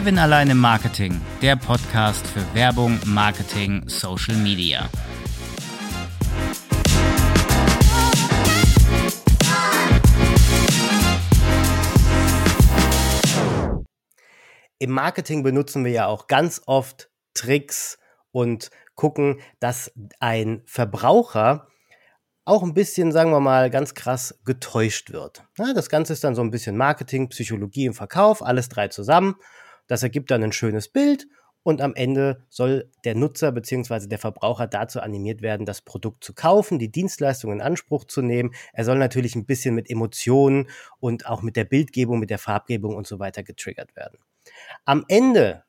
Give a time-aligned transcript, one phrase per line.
[0.00, 4.88] Kevin allein im Marketing, der Podcast für Werbung, Marketing, Social Media.
[14.78, 17.98] Im Marketing benutzen wir ja auch ganz oft Tricks
[18.32, 21.68] und gucken, dass ein Verbraucher
[22.46, 25.44] auch ein bisschen, sagen wir mal, ganz krass getäuscht wird.
[25.58, 29.36] Das Ganze ist dann so ein bisschen Marketing, Psychologie im Verkauf, alles drei zusammen.
[29.90, 31.26] Das ergibt dann ein schönes Bild
[31.64, 34.06] und am Ende soll der Nutzer bzw.
[34.06, 38.54] der Verbraucher dazu animiert werden, das Produkt zu kaufen, die Dienstleistung in Anspruch zu nehmen.
[38.72, 40.68] Er soll natürlich ein bisschen mit Emotionen
[41.00, 44.20] und auch mit der Bildgebung, mit der Farbgebung und so weiter getriggert werden.
[44.84, 45.64] Am Ende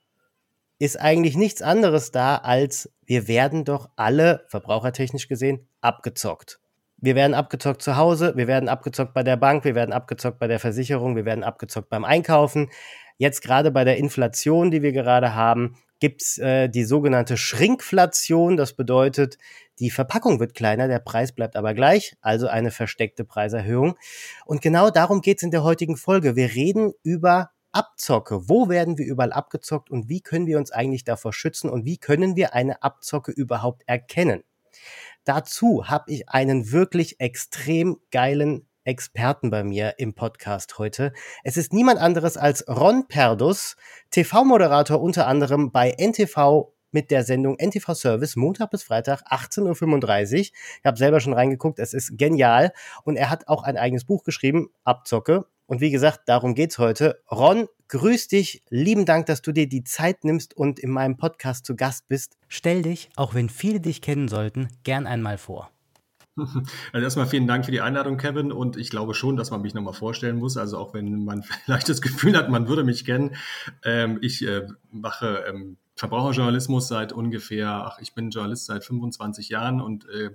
[0.78, 6.60] ist eigentlich nichts anderes da, als wir werden doch alle, verbrauchertechnisch gesehen, abgezockt.
[6.98, 10.46] Wir werden abgezockt zu Hause, wir werden abgezockt bei der Bank, wir werden abgezockt bei
[10.46, 12.70] der Versicherung, wir werden abgezockt beim Einkaufen.
[13.22, 18.58] Jetzt gerade bei der Inflation, die wir gerade haben, gibt's äh, die sogenannte Schrinkflation.
[18.58, 19.38] Das bedeutet,
[19.78, 23.96] die Verpackung wird kleiner, der Preis bleibt aber gleich, also eine versteckte Preiserhöhung.
[24.48, 26.36] Und genau darum geht's in der heutigen Folge.
[26.36, 28.50] Wir reden über Abzocke.
[28.50, 32.00] Wo werden wir überall abgezockt und wie können wir uns eigentlich davor schützen und wie
[32.00, 34.44] können wir eine Abzocke überhaupt erkennen?
[35.26, 41.14] Dazu habe ich einen wirklich extrem geilen Experten bei mir im Podcast heute.
[41.44, 43.76] Es ist niemand anderes als Ron Perdus,
[44.10, 50.40] TV-Moderator unter anderem bei NTV mit der Sendung NTV Service Montag bis Freitag 18.35 Uhr.
[50.40, 52.74] Ich habe selber schon reingeguckt, es ist genial
[53.04, 55.46] und er hat auch ein eigenes Buch geschrieben, Abzocke.
[55.68, 57.22] Und wie gesagt, darum geht's heute.
[57.32, 58.62] Ron, grüß dich.
[58.70, 62.36] Lieben Dank, dass du dir die Zeit nimmst und in meinem Podcast zu Gast bist.
[62.50, 65.72] Stell dich, auch wenn viele dich kennen sollten, gern einmal vor.
[66.94, 68.52] Also erstmal vielen Dank für die Einladung, Kevin.
[68.52, 70.58] Und ich glaube schon, dass man mich nochmal vorstellen muss.
[70.58, 73.36] Also auch wenn man vielleicht das Gefühl hat, man würde mich kennen.
[73.84, 79.82] Ähm, ich äh, mache ähm, Verbraucherjournalismus seit ungefähr, ach, ich bin Journalist seit 25 Jahren
[79.82, 80.32] und äh,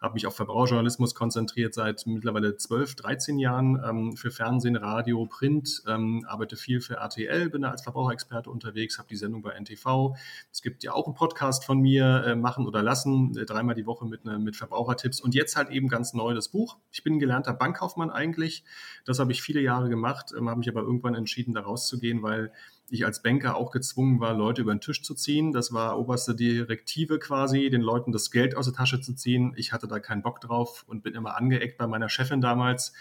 [0.00, 5.82] habe mich auf Verbraucherjournalismus konzentriert seit mittlerweile 12, 13 Jahren ähm, für Fernsehen, Radio, Print,
[5.88, 10.14] ähm, arbeite viel für RTL, bin da als Verbraucherexperte unterwegs, habe die Sendung bei NTV.
[10.52, 13.86] Es gibt ja auch einen Podcast von mir, äh, Machen oder Lassen, äh, dreimal die
[13.86, 16.76] Woche mit, ne, mit Verbrauchertipps und jetzt halt eben ganz neu das Buch.
[16.92, 18.64] Ich bin ein gelernter Bankkaufmann eigentlich.
[19.04, 22.52] Das habe ich viele Jahre gemacht, ähm, habe mich aber irgendwann entschieden, da rauszugehen, weil
[22.90, 25.52] ich als Banker auch gezwungen war, Leute über den Tisch zu ziehen.
[25.52, 29.52] Das war oberste Direktive quasi, den Leuten das Geld aus der Tasche zu ziehen.
[29.56, 32.92] Ich hatte da keinen Bock drauf und bin immer angeeckt bei meiner Chefin damals,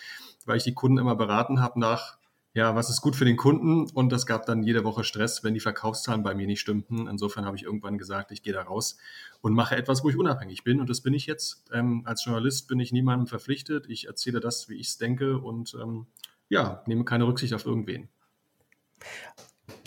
[0.46, 2.18] weil ich die Kunden immer beraten habe nach,
[2.58, 3.88] ja, was ist gut für den Kunden?
[3.92, 7.08] Und das gab dann jede Woche Stress, wenn die Verkaufszahlen bei mir nicht stimmten.
[7.08, 8.98] Insofern habe ich irgendwann gesagt, ich gehe da raus
[9.42, 10.80] und mache etwas, wo ich unabhängig bin.
[10.80, 11.66] Und das bin ich jetzt.
[11.72, 13.86] Ähm, als Journalist bin ich niemandem verpflichtet.
[13.90, 16.08] Ich erzähle das, wie ich es denke und ähm,
[16.50, 18.10] ja, nehme keine Rücksicht auf irgendwen.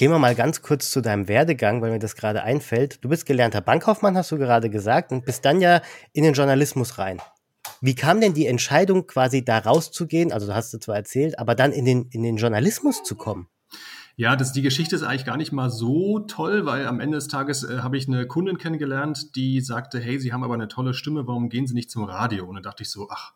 [0.00, 3.04] Gehen wir mal ganz kurz zu deinem Werdegang, weil mir das gerade einfällt.
[3.04, 5.82] Du bist gelernter Bankkaufmann, hast du gerade gesagt, und bist dann ja
[6.14, 7.20] in den Journalismus rein.
[7.82, 10.32] Wie kam denn die Entscheidung, quasi da rauszugehen?
[10.32, 13.48] Also, du hast es zwar erzählt, aber dann in den, in den Journalismus zu kommen?
[14.16, 17.28] Ja, das, die Geschichte ist eigentlich gar nicht mal so toll, weil am Ende des
[17.28, 20.94] Tages äh, habe ich eine Kundin kennengelernt, die sagte, hey, Sie haben aber eine tolle
[20.94, 22.46] Stimme, warum gehen Sie nicht zum Radio?
[22.46, 23.34] Und dann dachte ich so, ach,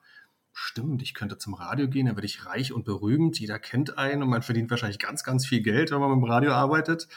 [0.54, 4.22] stimmt, ich könnte zum Radio gehen, dann werde ich reich und berühmt, jeder kennt einen
[4.22, 7.08] und man verdient wahrscheinlich ganz, ganz viel Geld, wenn man im Radio arbeitet.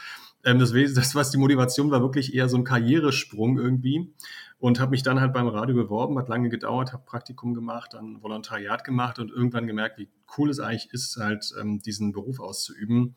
[0.44, 4.12] Ähm, das, das, was die Motivation war, wirklich eher so ein Karrieresprung irgendwie
[4.58, 8.20] und habe mich dann halt beim Radio beworben, hat lange gedauert, habe Praktikum gemacht, dann
[8.22, 13.14] Volontariat gemacht und irgendwann gemerkt, wie cool es eigentlich ist, halt ähm, diesen Beruf auszuüben.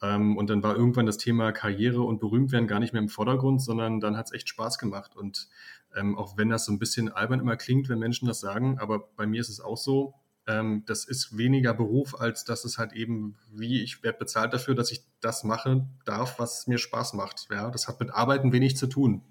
[0.00, 3.60] Ähm, und dann war irgendwann das Thema Karriere und Berühmtwerden gar nicht mehr im Vordergrund,
[3.60, 5.48] sondern dann hat es echt Spaß gemacht und
[5.96, 9.08] ähm, auch wenn das so ein bisschen albern immer klingt, wenn Menschen das sagen, aber
[9.16, 10.14] bei mir ist es auch so,
[10.46, 14.74] ähm, das ist weniger Beruf, als dass es halt eben, wie ich werde bezahlt dafür,
[14.74, 17.48] dass ich das machen darf, was mir Spaß macht.
[17.50, 19.22] Ja, das hat mit Arbeiten wenig zu tun.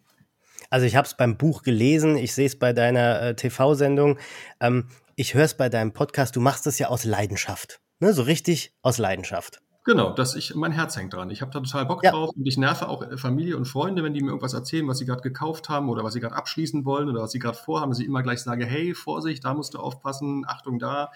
[0.70, 4.20] Also ich habe es beim Buch gelesen, ich sehe es bei deiner äh, TV-Sendung,
[4.60, 7.80] ähm, ich höre es bei deinem Podcast, du machst es ja aus Leidenschaft.
[8.00, 8.14] Ne?
[8.14, 9.62] So richtig aus Leidenschaft.
[9.88, 11.30] Genau, dass ich, mein Herz hängt dran.
[11.30, 12.12] Ich habe da total Bock ja.
[12.12, 14.98] drauf und ich nerve auch äh, Familie und Freunde, wenn die mir irgendwas erzählen, was
[14.98, 17.92] sie gerade gekauft haben oder was sie gerade abschließen wollen oder was sie gerade vorhaben,
[17.92, 21.14] dass ich immer gleich sage, hey, Vorsicht, da musst du aufpassen, Achtung da.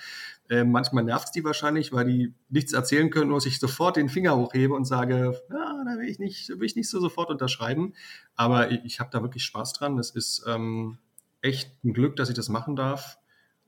[0.49, 3.97] Äh, manchmal nervt es die wahrscheinlich, weil die nichts erzählen können, nur dass ich sofort
[3.97, 7.29] den Finger hochhebe und sage, ja, da will ich nicht, will ich nicht so sofort
[7.29, 7.93] unterschreiben.
[8.37, 9.99] Aber ich, ich habe da wirklich Spaß dran.
[9.99, 10.97] Es ist ähm,
[11.41, 13.17] echt ein Glück, dass ich das machen darf.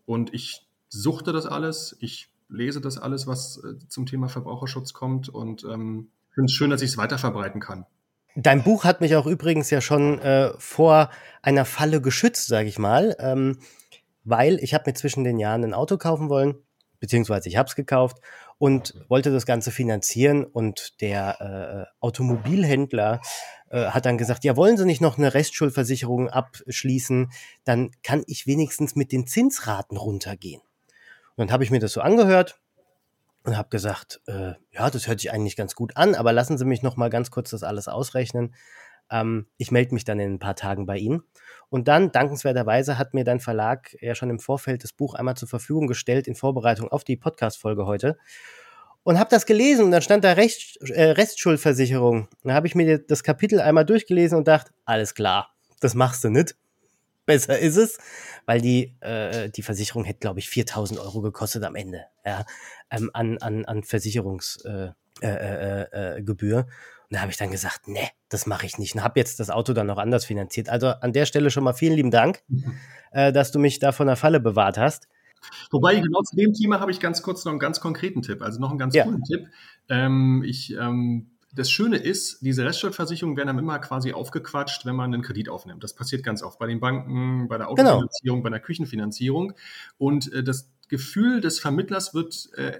[0.05, 1.97] Und ich suchte das alles.
[1.99, 6.69] Ich lese das alles, was äh, zum Thema Verbraucherschutz kommt und ähm, finde es schön,
[6.69, 7.85] dass ich es weiterverbreiten kann.
[8.35, 11.09] Dein Buch hat mich auch übrigens ja schon äh, vor
[11.41, 13.59] einer Falle geschützt, sage ich mal, ähm,
[14.23, 16.55] weil ich habe mir zwischen den Jahren ein Auto kaufen wollen,
[16.99, 18.17] beziehungsweise ich habe es gekauft
[18.57, 23.21] und wollte das Ganze finanzieren und der äh, Automobilhändler
[23.69, 27.31] äh, hat dann gesagt, ja, wollen Sie nicht noch eine Restschuldversicherung abschließen,
[27.65, 30.61] dann kann ich wenigstens mit den Zinsraten runtergehen.
[31.35, 32.59] Und dann habe ich mir das so angehört
[33.43, 36.65] und habe gesagt, äh, ja, das hört sich eigentlich ganz gut an, aber lassen Sie
[36.65, 38.53] mich noch mal ganz kurz das alles ausrechnen.
[39.11, 41.23] Ähm, ich melde mich dann in ein paar Tagen bei Ihnen.
[41.69, 45.47] Und dann, dankenswerterweise, hat mir dein Verlag ja schon im Vorfeld das Buch einmal zur
[45.47, 48.17] Verfügung gestellt in Vorbereitung auf die Podcast-Folge heute.
[49.03, 52.29] Und habe das gelesen und dann stand da Recht, äh, Restschuldversicherung.
[52.43, 56.29] Da habe ich mir das Kapitel einmal durchgelesen und dachte, alles klar, das machst du
[56.29, 56.55] nicht.
[57.25, 57.97] Besser ist es,
[58.45, 62.45] weil die, äh, die Versicherung hätte, glaube ich, 4000 Euro gekostet am Ende ja,
[62.91, 64.95] ähm, an, an, an Versicherungsgebühr.
[65.21, 66.57] Äh, äh, äh, Gebühr.
[66.57, 66.67] Und
[67.11, 68.95] da habe ich dann gesagt, nee, das mache ich nicht.
[68.95, 70.67] Und habe jetzt das Auto dann noch anders finanziert.
[70.67, 72.73] Also an der Stelle schon mal vielen lieben Dank, mhm.
[73.11, 75.07] äh, dass du mich da von der Falle bewahrt hast.
[75.71, 78.59] Wobei, genau zu dem Thema habe ich ganz kurz noch einen ganz konkreten Tipp, also
[78.59, 79.03] noch einen ganz ja.
[79.03, 79.47] coolen Tipp.
[79.89, 85.13] Ähm, ich, ähm, das Schöne ist, diese Restschuldversicherungen werden dann immer quasi aufgequatscht, wenn man
[85.13, 85.83] einen Kredit aufnimmt.
[85.83, 87.91] Das passiert ganz oft bei den Banken, bei der genau.
[87.91, 88.43] Autofinanzierung, genau.
[88.43, 89.53] bei der Küchenfinanzierung.
[89.97, 92.79] Und äh, das Gefühl des Vermittlers wird, äh,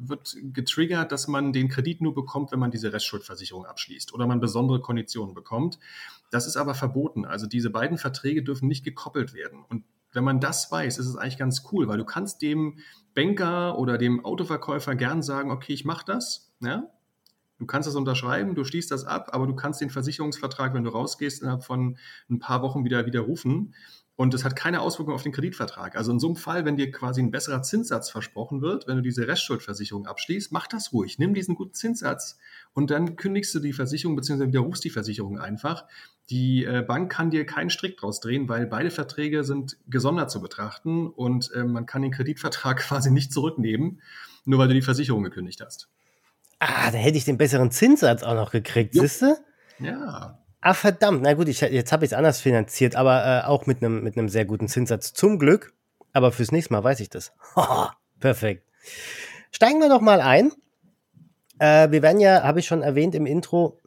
[0.00, 4.40] wird getriggert, dass man den Kredit nur bekommt, wenn man diese Restschuldversicherung abschließt oder man
[4.40, 5.78] besondere Konditionen bekommt.
[6.30, 7.26] Das ist aber verboten.
[7.26, 9.64] Also diese beiden Verträge dürfen nicht gekoppelt werden.
[9.68, 12.78] Und wenn man das weiß, ist es eigentlich ganz cool, weil du kannst dem
[13.14, 16.52] Banker oder dem Autoverkäufer gern sagen, okay, ich mache das.
[16.60, 16.90] Ja?
[17.64, 20.90] Du kannst das unterschreiben, du schließt das ab, aber du kannst den Versicherungsvertrag, wenn du
[20.90, 21.96] rausgehst, innerhalb von
[22.28, 23.74] ein paar Wochen wieder widerrufen.
[24.16, 25.96] Und es hat keine Auswirkung auf den Kreditvertrag.
[25.96, 29.02] Also in so einem Fall, wenn dir quasi ein besserer Zinssatz versprochen wird, wenn du
[29.02, 31.18] diese Restschuldversicherung abschließt, mach das ruhig.
[31.18, 32.38] Nimm diesen guten Zinssatz
[32.74, 34.48] und dann kündigst du die Versicherung bzw.
[34.48, 35.86] widerrufst die Versicherung einfach.
[36.28, 40.42] Die äh, Bank kann dir keinen Strick draus drehen, weil beide Verträge sind gesondert zu
[40.42, 44.02] betrachten und äh, man kann den Kreditvertrag quasi nicht zurücknehmen,
[44.44, 45.88] nur weil du die Versicherung gekündigt hast.
[46.58, 49.36] Ah, da hätte ich den besseren Zinssatz auch noch gekriegt, siehst du?
[49.78, 50.38] Ja.
[50.60, 51.22] Ah, verdammt.
[51.22, 54.30] Na gut, ich, jetzt habe ich es anders finanziert, aber äh, auch mit einem mit
[54.30, 55.12] sehr guten Zinssatz.
[55.12, 55.74] Zum Glück.
[56.12, 57.32] Aber fürs nächste Mal weiß ich das.
[58.20, 58.66] Perfekt.
[59.50, 60.52] Steigen wir doch mal ein.
[61.58, 63.80] Äh, wir werden ja, habe ich schon erwähnt im Intro,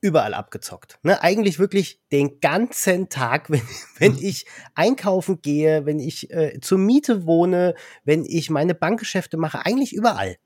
[0.00, 0.98] überall abgezockt.
[1.02, 1.22] Ne?
[1.22, 3.62] Eigentlich wirklich den ganzen Tag, wenn,
[3.98, 7.74] wenn ich einkaufen gehe, wenn ich äh, zur Miete wohne,
[8.04, 10.36] wenn ich meine Bankgeschäfte mache, eigentlich überall.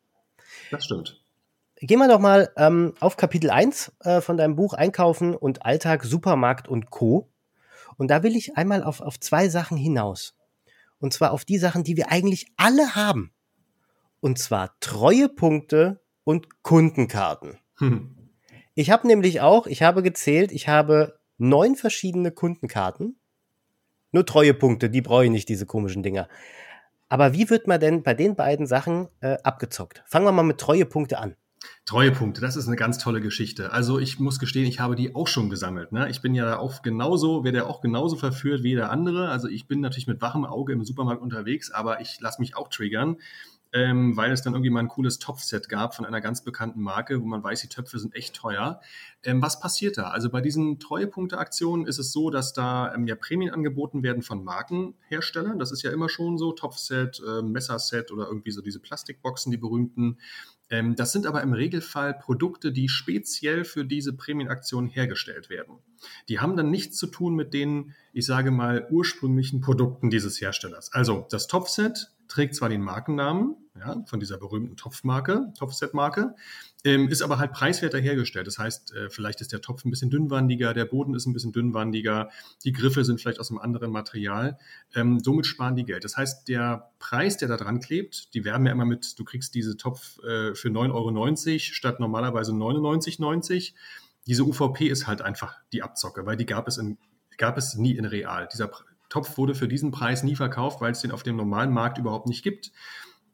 [0.70, 1.19] Das stimmt.
[1.82, 6.04] Gehen wir doch mal ähm, auf Kapitel 1 äh, von deinem Buch Einkaufen und Alltag,
[6.04, 7.30] Supermarkt und Co.
[7.96, 10.34] Und da will ich einmal auf, auf zwei Sachen hinaus.
[10.98, 13.32] Und zwar auf die Sachen, die wir eigentlich alle haben.
[14.20, 17.58] Und zwar Treuepunkte und Kundenkarten.
[17.78, 18.14] Hm.
[18.74, 23.18] Ich habe nämlich auch, ich habe gezählt, ich habe neun verschiedene Kundenkarten.
[24.12, 26.28] Nur Treuepunkte, die brauche ich nicht, diese komischen Dinger.
[27.08, 30.02] Aber wie wird man denn bei den beiden Sachen äh, abgezockt?
[30.06, 31.36] Fangen wir mal mit Treuepunkte an.
[31.84, 33.72] Treuepunkte, das ist eine ganz tolle Geschichte.
[33.72, 35.92] Also ich muss gestehen, ich habe die auch schon gesammelt.
[35.92, 36.08] Ne?
[36.08, 39.28] Ich bin ja auch genauso, werde auch genauso verführt wie der andere.
[39.28, 42.68] Also ich bin natürlich mit wachem Auge im Supermarkt unterwegs, aber ich lasse mich auch
[42.68, 43.16] triggern
[43.72, 47.20] ähm, weil es dann irgendwie mal ein cooles Topfset gab von einer ganz bekannten Marke,
[47.20, 48.80] wo man weiß, die Töpfe sind echt teuer.
[49.22, 50.08] Ähm, was passiert da?
[50.08, 54.42] Also bei diesen Treuepunkte-Aktionen ist es so, dass da ähm, ja Prämien angeboten werden von
[54.42, 55.58] Markenherstellern.
[55.58, 59.58] Das ist ja immer schon so, Topfset, äh, Messerset oder irgendwie so diese Plastikboxen, die
[59.58, 60.18] berühmten.
[60.70, 65.78] Ähm, das sind aber im Regelfall Produkte, die speziell für diese Prämienaktion hergestellt werden.
[66.28, 70.92] Die haben dann nichts zu tun mit den, ich sage mal, ursprünglichen Produkten dieses Herstellers.
[70.92, 76.34] Also das Topfset trägt zwar den Markennamen ja, von dieser berühmten Topfmarke, Topfset-Marke,
[76.84, 78.46] ähm, ist aber halt preiswerter hergestellt.
[78.46, 81.52] Das heißt, äh, vielleicht ist der Topf ein bisschen dünnwandiger, der Boden ist ein bisschen
[81.52, 82.30] dünnwandiger,
[82.64, 84.58] die Griffe sind vielleicht aus einem anderen Material.
[84.94, 86.04] Ähm, somit sparen die Geld.
[86.04, 89.54] Das heißt, der Preis, der da dran klebt, die werben ja immer mit, du kriegst
[89.54, 93.72] diese Topf äh, für 9,90 Euro statt normalerweise 99,90.
[94.26, 96.98] Diese UVP ist halt einfach die Abzocke, weil die gab es in
[97.40, 98.48] gab es nie in real.
[98.52, 98.70] Dieser
[99.08, 102.28] Topf wurde für diesen Preis nie verkauft, weil es den auf dem normalen Markt überhaupt
[102.28, 102.70] nicht gibt.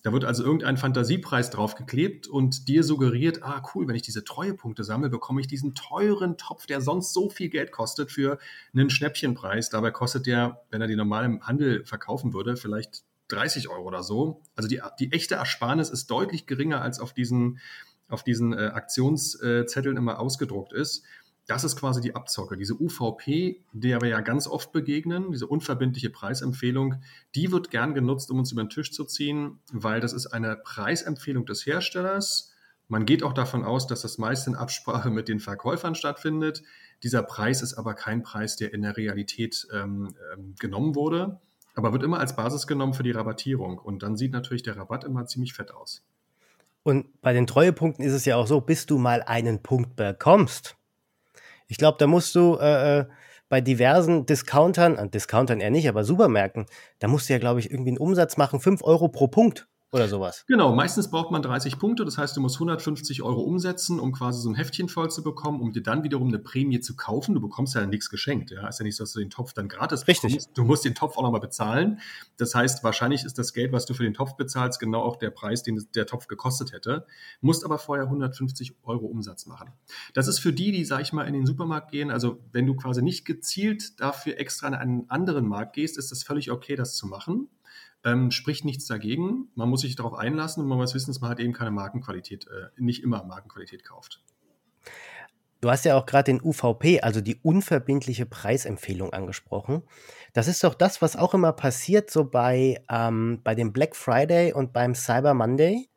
[0.02, 4.84] Da wird also irgendein Fantasiepreis draufgeklebt und dir suggeriert, ah cool, wenn ich diese Treuepunkte
[4.84, 8.38] sammle, bekomme ich diesen teuren Topf, der sonst so viel Geld kostet, für
[8.72, 9.68] einen Schnäppchenpreis.
[9.68, 14.02] Dabei kostet der, wenn er die normal im Handel verkaufen würde, vielleicht 30 Euro oder
[14.02, 14.42] so.
[14.54, 17.58] Also die, die echte Ersparnis ist deutlich geringer, als auf diesen,
[18.08, 21.04] auf diesen äh, Aktionszetteln immer ausgedruckt ist.
[21.46, 22.56] Das ist quasi die Abzocke.
[22.56, 26.96] Diese UVP, der wir ja ganz oft begegnen, diese unverbindliche Preisempfehlung,
[27.36, 30.56] die wird gern genutzt, um uns über den Tisch zu ziehen, weil das ist eine
[30.56, 32.52] Preisempfehlung des Herstellers.
[32.88, 36.64] Man geht auch davon aus, dass das meist in Absprache mit den Verkäufern stattfindet.
[37.04, 41.40] Dieser Preis ist aber kein Preis, der in der Realität ähm, ähm, genommen wurde,
[41.74, 43.78] aber wird immer als Basis genommen für die Rabattierung.
[43.78, 46.04] Und dann sieht natürlich der Rabatt immer ziemlich fett aus.
[46.82, 50.76] Und bei den Treuepunkten ist es ja auch so, bis du mal einen Punkt bekommst.
[51.68, 53.04] Ich glaube, da musst du äh, äh
[53.48, 56.66] bei diversen Discountern, äh, Discountern eher nicht, aber Supermärkten,
[56.98, 60.08] da musst du ja, glaube ich, irgendwie einen Umsatz machen, 5 Euro pro Punkt oder
[60.08, 60.44] sowas.
[60.48, 64.40] Genau, meistens braucht man 30 Punkte, das heißt, du musst 150 Euro umsetzen, um quasi
[64.40, 67.34] so ein Heftchen voll zu bekommen, um dir dann wiederum eine Prämie zu kaufen.
[67.34, 68.66] Du bekommst ja nichts geschenkt, ja.
[68.66, 70.32] Ist ja nicht so, dass du den Topf dann gratis Richtig.
[70.32, 70.50] bekommst.
[70.54, 72.00] Du musst den Topf auch nochmal bezahlen.
[72.36, 75.30] Das heißt, wahrscheinlich ist das Geld, was du für den Topf bezahlst, genau auch der
[75.30, 77.06] Preis, den der Topf gekostet hätte.
[77.40, 79.70] Musst aber vorher 150 Euro Umsatz machen.
[80.14, 82.10] Das ist für die, die, sag ich mal, in den Supermarkt gehen.
[82.10, 86.22] Also, wenn du quasi nicht gezielt dafür extra in einen anderen Markt gehst, ist das
[86.22, 87.48] völlig okay, das zu machen
[88.06, 89.48] ähm, spricht nichts dagegen.
[89.56, 92.46] Man muss sich darauf einlassen und man muss wissen, dass man halt eben keine Markenqualität,
[92.46, 94.22] äh, nicht immer Markenqualität kauft.
[95.60, 99.82] Du hast ja auch gerade den UVP, also die unverbindliche Preisempfehlung angesprochen.
[100.32, 104.52] Das ist doch das, was auch immer passiert, so bei, ähm, bei dem Black Friday
[104.52, 105.88] und beim Cyber Monday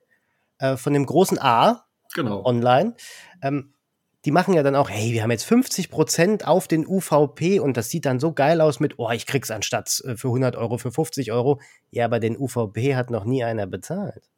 [0.58, 1.86] äh, von dem großen A
[2.16, 2.44] genau.
[2.46, 2.96] online.
[3.44, 3.74] Ähm,
[4.30, 7.78] die machen ja dann auch, hey, wir haben jetzt 50 Prozent auf den UVP und
[7.78, 10.78] das sieht dann so geil aus mit, oh, ich krieg's anstatt äh, für 100 Euro,
[10.78, 11.60] für 50 Euro.
[11.90, 14.30] Ja, aber den UVP hat noch nie einer bezahlt.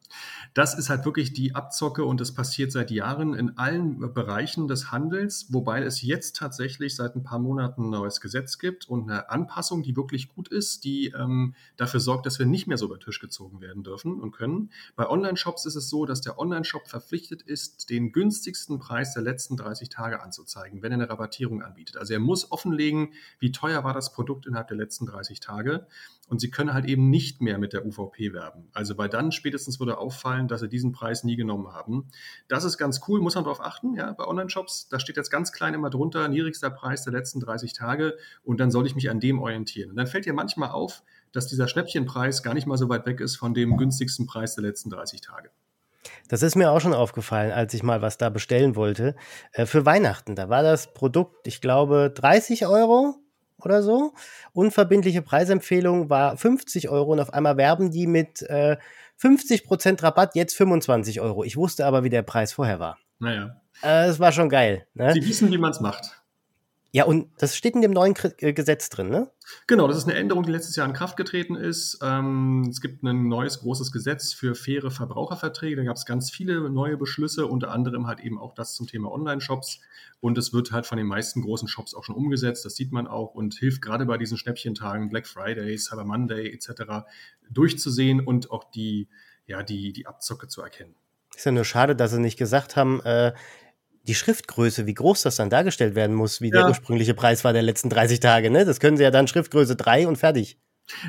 [0.53, 4.91] Das ist halt wirklich die Abzocke und das passiert seit Jahren in allen Bereichen des
[4.91, 9.29] Handels, wobei es jetzt tatsächlich seit ein paar Monaten ein neues Gesetz gibt und eine
[9.29, 12.97] Anpassung, die wirklich gut ist, die ähm, dafür sorgt, dass wir nicht mehr so über
[12.97, 14.71] den Tisch gezogen werden dürfen und können.
[14.95, 19.57] Bei Online-Shops ist es so, dass der Online-Shop verpflichtet ist, den günstigsten Preis der letzten
[19.57, 21.97] 30 Tage anzuzeigen, wenn er eine Rabattierung anbietet.
[21.97, 25.87] Also er muss offenlegen, wie teuer war das Produkt innerhalb der letzten 30 Tage
[26.31, 28.69] und sie können halt eben nicht mehr mit der UVP werben.
[28.71, 32.07] Also weil dann spätestens würde auffallen, dass sie diesen Preis nie genommen haben.
[32.47, 34.87] Das ist ganz cool, muss man darauf achten, ja, bei Online-Shops.
[34.87, 38.71] Da steht jetzt ganz klein immer drunter, niedrigster Preis der letzten 30 Tage und dann
[38.71, 39.89] soll ich mich an dem orientieren.
[39.89, 43.19] Und dann fällt dir manchmal auf, dass dieser Schnäppchenpreis gar nicht mal so weit weg
[43.19, 45.49] ist von dem günstigsten Preis der letzten 30 Tage.
[46.29, 49.15] Das ist mir auch schon aufgefallen, als ich mal was da bestellen wollte.
[49.51, 53.20] Äh, für Weihnachten, da war das Produkt, ich glaube, 30 Euro
[53.65, 54.13] oder so.
[54.53, 58.77] Unverbindliche Preisempfehlung war 50 Euro und auf einmal werben die mit äh,
[59.21, 61.43] 50% Rabatt, jetzt 25 Euro.
[61.43, 62.97] Ich wusste aber, wie der Preis vorher war.
[63.19, 63.61] Naja.
[63.81, 64.87] Äh, das war schon geil.
[64.93, 65.13] Ne?
[65.13, 66.20] Sie wissen, wie man es macht.
[66.93, 69.31] Ja, und das steht in dem neuen äh, Gesetz drin, ne?
[69.65, 71.99] Genau, das ist eine Änderung, die letztes Jahr in Kraft getreten ist.
[72.01, 75.77] Ähm, es gibt ein neues großes Gesetz für faire Verbraucherverträge.
[75.77, 79.09] Da gab es ganz viele neue Beschlüsse, unter anderem halt eben auch das zum Thema
[79.09, 79.79] Online-Shops.
[80.19, 82.65] Und es wird halt von den meisten großen Shops auch schon umgesetzt.
[82.65, 87.05] Das sieht man auch und hilft gerade bei diesen Schnäppchentagen, Black Friday, Cyber Monday etc.
[87.49, 89.07] durchzusehen und auch die,
[89.47, 90.95] ja, die, die Abzocke zu erkennen.
[91.33, 93.31] Ist ja nur schade, dass sie nicht gesagt haben, äh,
[94.03, 96.61] die Schriftgröße, wie groß das dann dargestellt werden muss, wie ja.
[96.61, 98.49] der ursprüngliche Preis war der letzten 30 Tage.
[98.49, 98.65] Ne?
[98.65, 100.57] Das können sie ja dann Schriftgröße 3 und fertig.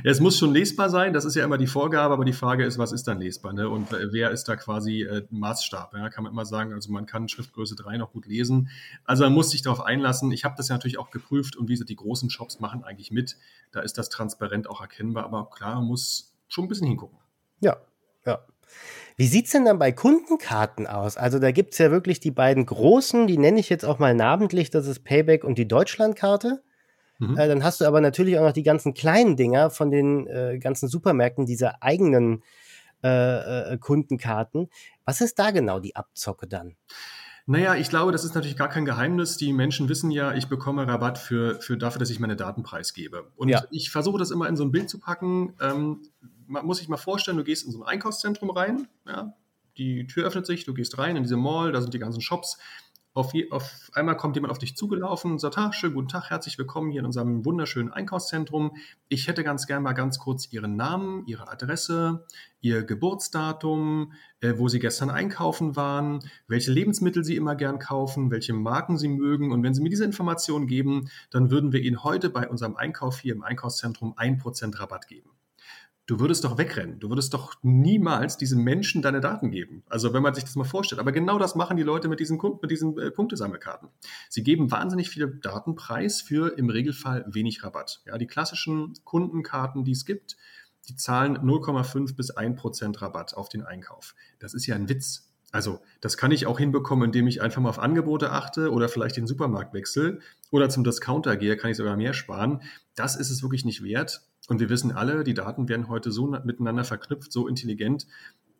[0.05, 2.65] Ja, es muss schon lesbar sein, das ist ja immer die Vorgabe, aber die Frage
[2.65, 3.53] ist, was ist dann lesbar?
[3.53, 3.69] Ne?
[3.69, 5.95] Und äh, wer ist da quasi äh, Maßstab?
[5.95, 6.09] Ja?
[6.09, 8.69] Kann man immer sagen, also man kann Schriftgröße 3 noch gut lesen.
[9.05, 10.31] Also man muss sich darauf einlassen.
[10.31, 13.11] Ich habe das ja natürlich auch geprüft und wie gesagt, die großen Shops machen eigentlich
[13.11, 13.37] mit.
[13.73, 17.19] Da ist das transparent auch erkennbar, aber klar, man muss schon ein bisschen hingucken.
[17.61, 17.79] Ja,
[18.27, 18.45] ja.
[19.17, 21.17] Wie sieht es denn dann bei Kundenkarten aus?
[21.17, 24.14] Also da gibt es ja wirklich die beiden großen, die nenne ich jetzt auch mal
[24.14, 26.62] namentlich, das ist Payback und die Deutschlandkarte.
[27.19, 27.37] Mhm.
[27.38, 30.59] Äh, dann hast du aber natürlich auch noch die ganzen kleinen Dinger von den äh,
[30.59, 32.43] ganzen Supermärkten, diese eigenen
[33.05, 34.69] äh, äh, Kundenkarten.
[35.05, 36.76] Was ist da genau die Abzocke dann?
[37.47, 39.37] Naja, ich glaube, das ist natürlich gar kein Geheimnis.
[39.37, 43.33] Die Menschen wissen ja, ich bekomme Rabatt für, für dafür, dass ich meine Daten preisgebe.
[43.37, 43.65] Und ja.
[43.71, 45.55] ich versuche das immer in so ein Bild zu packen.
[45.61, 46.03] Ähm,
[46.47, 49.35] man muss sich mal vorstellen, du gehst in so ein Einkaufszentrum rein, ja,
[49.79, 52.59] die Tür öffnet sich, du gehst rein in diese Mall, da sind die ganzen Shops.
[53.14, 56.31] Auf, je, auf einmal kommt jemand auf dich zugelaufen und sagt, ah, schönen guten Tag,
[56.31, 58.75] herzlich willkommen hier in unserem wunderschönen Einkaufszentrum.
[59.11, 62.25] Ich hätte ganz gern mal ganz kurz Ihren Namen, Ihre Adresse,
[62.62, 68.54] Ihr Geburtsdatum, äh, wo Sie gestern einkaufen waren, welche Lebensmittel Sie immer gern kaufen, welche
[68.54, 69.52] Marken Sie mögen.
[69.52, 73.21] Und wenn Sie mir diese Informationen geben, dann würden wir Ihnen heute bei unserem Einkauf
[73.21, 75.28] hier im Einkaufszentrum 1% Rabatt geben
[76.12, 77.00] du würdest doch wegrennen.
[77.00, 79.83] Du würdest doch niemals diesem Menschen deine Daten geben.
[79.88, 81.00] Also wenn man sich das mal vorstellt.
[81.00, 83.88] Aber genau das machen die Leute mit diesen, mit diesen äh, Punktesammelkarten.
[84.28, 88.02] Sie geben wahnsinnig viele Daten preis für im Regelfall wenig Rabatt.
[88.04, 90.37] Ja, die klassischen Kundenkarten, die es gibt,
[90.87, 94.14] die zahlen 0,5 bis 1 Prozent Rabatt auf den Einkauf.
[94.38, 95.31] Das ist ja ein Witz.
[95.50, 99.16] Also, das kann ich auch hinbekommen, indem ich einfach mal auf Angebote achte oder vielleicht
[99.16, 100.19] den Supermarkt wechsle
[100.50, 102.61] oder zum Discounter gehe, kann ich sogar mehr sparen.
[102.97, 104.23] Das ist es wirklich nicht wert.
[104.49, 108.07] Und wir wissen alle, die Daten werden heute so miteinander verknüpft, so intelligent,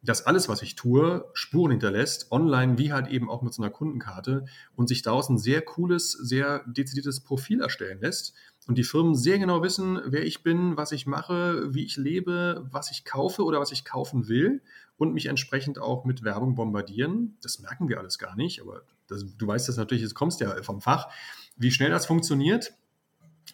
[0.05, 3.71] dass alles, was ich tue, Spuren hinterlässt, online wie halt eben auch mit so einer
[3.71, 8.35] Kundenkarte und sich daraus ein sehr cooles, sehr dezidiertes Profil erstellen lässt,
[8.69, 12.65] und die Firmen sehr genau wissen, wer ich bin, was ich mache, wie ich lebe,
[12.71, 14.63] was ich kaufe oder was ich kaufen will
[14.97, 17.37] und mich entsprechend auch mit Werbung bombardieren.
[17.43, 20.63] Das merken wir alles gar nicht, aber das, du weißt das natürlich, es kommst ja
[20.63, 21.09] vom Fach,
[21.57, 22.73] wie schnell das funktioniert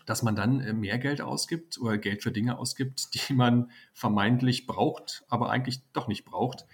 [0.08, 4.66] dass man dann äh, mehr Geld ausgibt oder Geld für Dinge ausgibt, die man vermeintlich
[4.66, 6.66] braucht, aber eigentlich doch nicht braucht.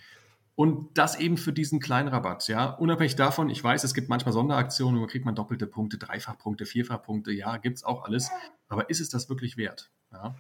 [0.57, 2.67] Und das eben für diesen kleinen Rabatt, ja.
[2.71, 7.33] Unabhängig davon, ich weiß, es gibt manchmal Sonderaktionen, wo kriegt man doppelte Punkte, Dreifachpunkte, Vierfachpunkte,
[7.33, 8.31] ja, gibt es auch alles.
[8.69, 9.91] Aber ist es das wirklich wert?
[10.12, 10.37] Ja?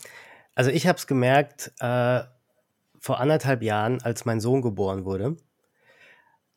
[0.54, 2.22] Also ich habe es gemerkt äh,
[3.00, 5.36] vor anderthalb Jahren, als mein Sohn geboren wurde,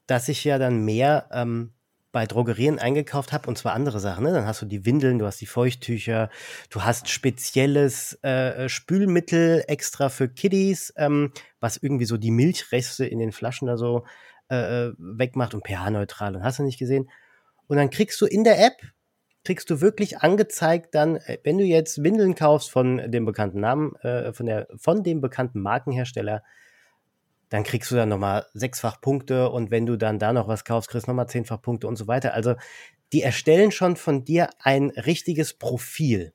[0.06, 1.74] dass ich ja dann mehr ähm,
[2.12, 4.24] bei Drogerien eingekauft habe, und zwar andere Sachen.
[4.24, 4.32] Ne?
[4.32, 6.30] Dann hast du die Windeln, du hast die Feuchttücher,
[6.70, 13.20] du hast spezielles äh, Spülmittel extra für Kiddies, ähm, was irgendwie so die Milchreste in
[13.20, 14.06] den Flaschen da so
[14.50, 17.10] äh, äh wegmacht und pH-neutral und hast du nicht gesehen.
[17.68, 18.78] Und dann kriegst du in der App,
[19.44, 23.96] kriegst du wirklich angezeigt dann, äh, wenn du jetzt Windeln kaufst von dem bekannten Namen,
[23.98, 26.44] äh, von, der, von dem bekannten Markenhersteller,
[27.50, 30.90] dann kriegst du dann nochmal sechsfach Punkte und wenn du dann da noch was kaufst,
[30.90, 32.34] kriegst du nochmal zehnfach Punkte und so weiter.
[32.34, 32.56] Also
[33.14, 36.34] die erstellen schon von dir ein richtiges Profil.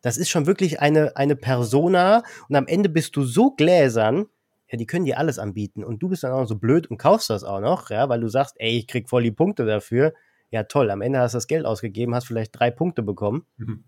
[0.00, 4.26] Das ist schon wirklich eine, eine Persona und am Ende bist du so gläsern,
[4.68, 7.30] ja, die können dir alles anbieten und du bist dann auch so blöd und kaufst
[7.30, 10.12] das auch noch, ja, weil du sagst, ey, ich krieg voll die Punkte dafür.
[10.50, 13.46] Ja, toll, am Ende hast du das Geld ausgegeben, hast vielleicht drei Punkte bekommen.
[13.58, 13.84] Mhm.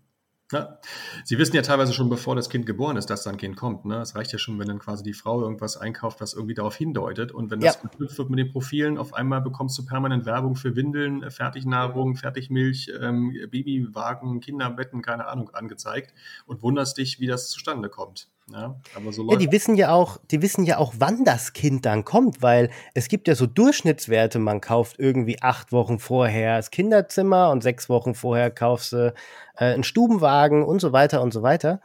[0.51, 0.77] Ja.
[1.23, 3.85] Sie wissen ja teilweise schon, bevor das Kind geboren ist, dass dann ein Kind kommt.
[3.85, 3.97] Ne?
[4.01, 7.31] Es reicht ja schon, wenn dann quasi die Frau irgendwas einkauft, was irgendwie darauf hindeutet.
[7.31, 7.81] Und wenn das ja.
[7.81, 12.15] verknüpft wird mit den Profilen, auf einmal bekommst du permanent Werbung für Windeln, äh, Fertignahrung,
[12.15, 16.13] Fertigmilch, ähm, Babywagen, Kinderbetten, keine Ahnung, angezeigt
[16.45, 18.29] und wunderst dich, wie das zustande kommt.
[18.51, 21.85] Ja, aber so ja, die wissen ja auch, die wissen ja auch, wann das Kind
[21.85, 24.37] dann kommt, weil es gibt ja so Durchschnittswerte.
[24.37, 29.13] Man kauft irgendwie acht Wochen vorher das Kinderzimmer und sechs Wochen vorher kaufst du
[29.55, 31.81] äh, einen Stubenwagen und so weiter und so weiter.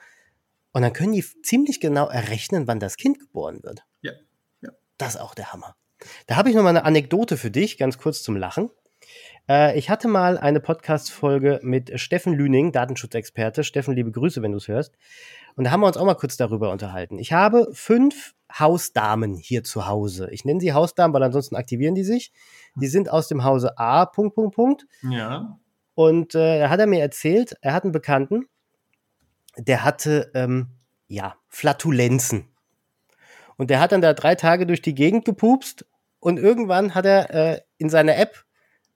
[0.73, 3.85] Und dann können die ziemlich genau errechnen, wann das Kind geboren wird.
[4.03, 4.13] Ja.
[4.61, 4.71] ja.
[4.99, 5.77] Das ist auch der Hammer.
[6.27, 8.71] Da habe ich noch mal eine Anekdote für dich, ganz kurz zum Lachen.
[9.49, 13.65] Äh, ich hatte mal eine Podcast-Folge mit Steffen Lüning, Datenschutzexperte.
[13.65, 14.97] Steffen, liebe Grüße, wenn du es hörst.
[15.57, 17.19] Und da haben wir uns auch mal kurz darüber unterhalten.
[17.19, 20.29] Ich habe fünf Hausdamen hier zu Hause.
[20.31, 22.33] Ich nenne sie Hausdamen, weil ansonsten aktivieren die sich.
[22.75, 24.87] Die sind aus dem Hause A, Punkt, Punkt, Punkt.
[25.03, 25.59] Ja.
[25.95, 28.47] Und äh, da hat er mir erzählt, er hat einen Bekannten,
[29.57, 30.69] der hatte, ähm,
[31.09, 32.49] ja, Flatulenzen.
[33.57, 35.85] Und der hat dann da drei Tage durch die Gegend gepupst
[36.21, 38.45] und irgendwann hat er äh, in seiner App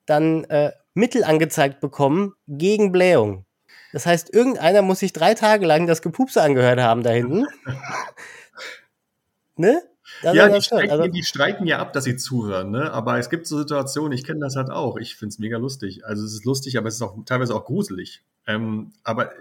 [0.07, 3.45] dann äh, Mittel angezeigt bekommen gegen Blähung.
[3.93, 7.47] Das heißt, irgendeiner muss sich drei Tage lang das Gepupse angehört haben da hinten.
[9.57, 9.83] ne?
[10.23, 12.93] Das ja, die streiken, also, die streiken, ja ab, dass sie zuhören, ne?
[12.93, 14.97] Aber es gibt so Situationen, ich kenne das halt auch.
[14.97, 16.05] Ich finde es mega lustig.
[16.05, 18.23] Also es ist lustig, aber es ist auch teilweise auch gruselig.
[18.47, 19.33] Ähm, aber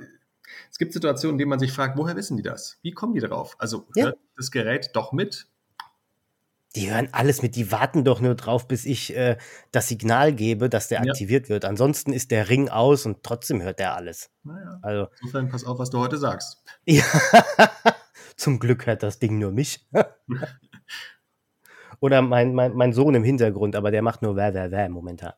[0.71, 2.77] es gibt Situationen, in denen man sich fragt, woher wissen die das?
[2.81, 3.55] Wie kommen die darauf?
[3.59, 4.05] Also ja.
[4.05, 5.47] hört das Gerät doch mit?
[6.75, 9.37] Die hören alles mit, die warten doch nur drauf, bis ich äh,
[9.71, 11.11] das Signal gebe, dass der ja.
[11.11, 11.65] aktiviert wird.
[11.65, 14.31] Ansonsten ist der Ring aus und trotzdem hört der alles.
[14.43, 14.79] Naja.
[14.81, 16.63] Also, Insofern pass auf, was du heute sagst.
[16.85, 17.03] Ja.
[18.35, 19.87] Zum Glück hört das Ding nur mich.
[21.99, 25.33] Oder mein, mein, mein Sohn im Hintergrund, aber der macht nur wär, wär, wär momentan.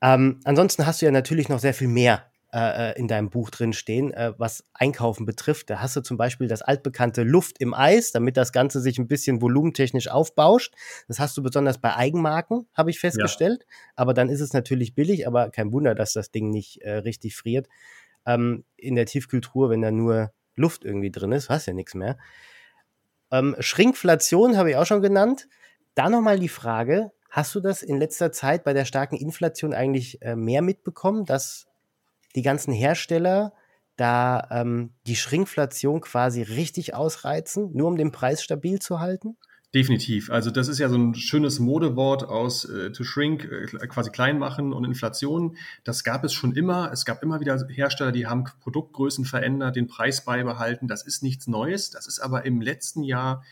[0.00, 3.72] Ähm, ansonsten hast du ja natürlich noch sehr viel mehr äh, in deinem Buch drin
[3.72, 5.70] stehen, äh, was Einkaufen betrifft.
[5.70, 9.08] Da hast du zum Beispiel das altbekannte Luft im Eis, damit das Ganze sich ein
[9.08, 10.74] bisschen volumentechnisch aufbauscht.
[11.08, 13.62] Das hast du besonders bei Eigenmarken, habe ich festgestellt.
[13.62, 13.76] Ja.
[13.96, 17.36] Aber dann ist es natürlich billig, aber kein Wunder, dass das Ding nicht äh, richtig
[17.36, 17.68] friert.
[18.26, 22.18] Ähm, in der Tiefkühltruhe, wenn da nur Luft irgendwie drin ist, hast ja nichts mehr.
[23.30, 25.48] Ähm, Schrinkflation habe ich auch schon genannt.
[25.94, 30.20] Da nochmal die Frage, hast du das in letzter Zeit bei der starken Inflation eigentlich
[30.20, 31.66] äh, mehr mitbekommen, dass
[32.34, 33.52] die ganzen Hersteller
[33.96, 39.36] da ähm, die Schrinkflation quasi richtig ausreizen, nur um den Preis stabil zu halten?
[39.74, 40.30] Definitiv.
[40.30, 44.38] Also das ist ja so ein schönes Modewort aus äh, to shrink, äh, quasi klein
[44.38, 45.56] machen und Inflation.
[45.82, 46.90] Das gab es schon immer.
[46.92, 50.88] Es gab immer wieder Hersteller, die haben Produktgrößen verändert, den Preis beibehalten.
[50.88, 51.88] Das ist nichts Neues.
[51.88, 53.42] Das ist aber im letzten Jahr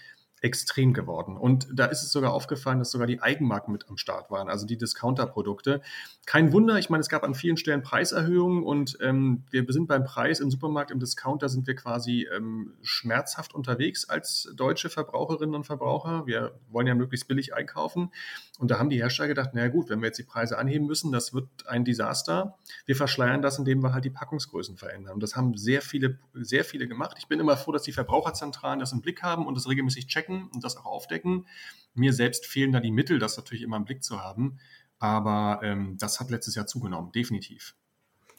[0.41, 1.37] extrem geworden.
[1.37, 4.67] Und da ist es sogar aufgefallen, dass sogar die Eigenmarken mit am Start waren, also
[4.67, 5.83] die Discounter-Produkte.
[6.25, 10.05] Kein Wunder, ich meine, es gab an vielen Stellen Preiserhöhungen und ähm, wir sind beim
[10.05, 15.65] Preis im Supermarkt, im Discounter sind wir quasi ähm, schmerzhaft unterwegs als deutsche Verbraucherinnen und
[15.65, 16.27] Verbraucher.
[16.27, 18.11] Wir wollen ja möglichst billig einkaufen.
[18.59, 21.13] Und da haben die Hersteller gedacht, naja gut, wenn wir jetzt die Preise anheben müssen,
[21.13, 22.57] das wird ein Desaster.
[22.87, 25.15] Wir verschleiern das, indem wir halt die Packungsgrößen verändern.
[25.15, 27.17] Und das haben sehr viele, sehr viele gemacht.
[27.19, 30.30] Ich bin immer froh, dass die Verbraucherzentralen das im Blick haben und das regelmäßig checken
[30.53, 31.47] und das auch aufdecken.
[31.95, 34.59] Mir selbst fehlen da die Mittel, das natürlich immer im Blick zu haben.
[34.99, 37.75] Aber ähm, das hat letztes Jahr zugenommen, definitiv.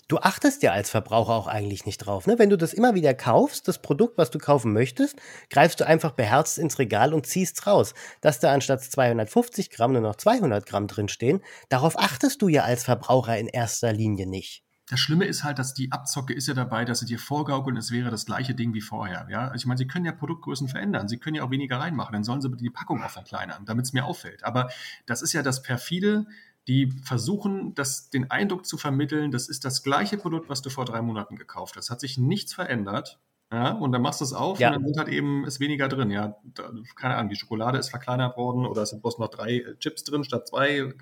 [0.08, 2.28] du achtest ja als Verbraucher auch eigentlich nicht drauf.
[2.28, 2.38] Ne?
[2.38, 5.16] Wenn du das immer wieder kaufst, das Produkt, was du kaufen möchtest,
[5.50, 7.94] greifst du einfach beherzt ins Regal und ziehst raus.
[8.20, 12.84] Dass da anstatt 250 Gramm nur noch 200 Gramm drinstehen, darauf achtest du ja als
[12.84, 14.64] Verbraucher in erster Linie nicht.
[14.92, 17.92] Das Schlimme ist halt, dass die Abzocke ist ja dabei, dass sie dir vorgaukeln, es
[17.92, 19.26] wäre das gleiche Ding wie vorher.
[19.30, 19.44] Ja?
[19.44, 22.26] Also ich meine, sie können ja Produktgrößen verändern, sie können ja auch weniger reinmachen, dann
[22.26, 24.44] sollen sie bitte die Packung auch verkleinern, damit es mir auffällt.
[24.44, 24.70] Aber
[25.06, 26.26] das ist ja das perfide,
[26.68, 30.84] die versuchen, das, den Eindruck zu vermitteln, das ist das gleiche Produkt, was du vor
[30.84, 31.90] drei Monaten gekauft hast.
[31.90, 33.18] Hat sich nichts verändert.
[33.52, 34.70] Ja, und dann machst du es auf ja.
[34.70, 36.10] und dann sind halt eben ist weniger drin.
[36.10, 39.58] Ja, da, keine Ahnung, die Schokolade ist verkleinert worden oder es sind bloß noch drei
[39.58, 40.94] äh, Chips drin statt zwei, äh,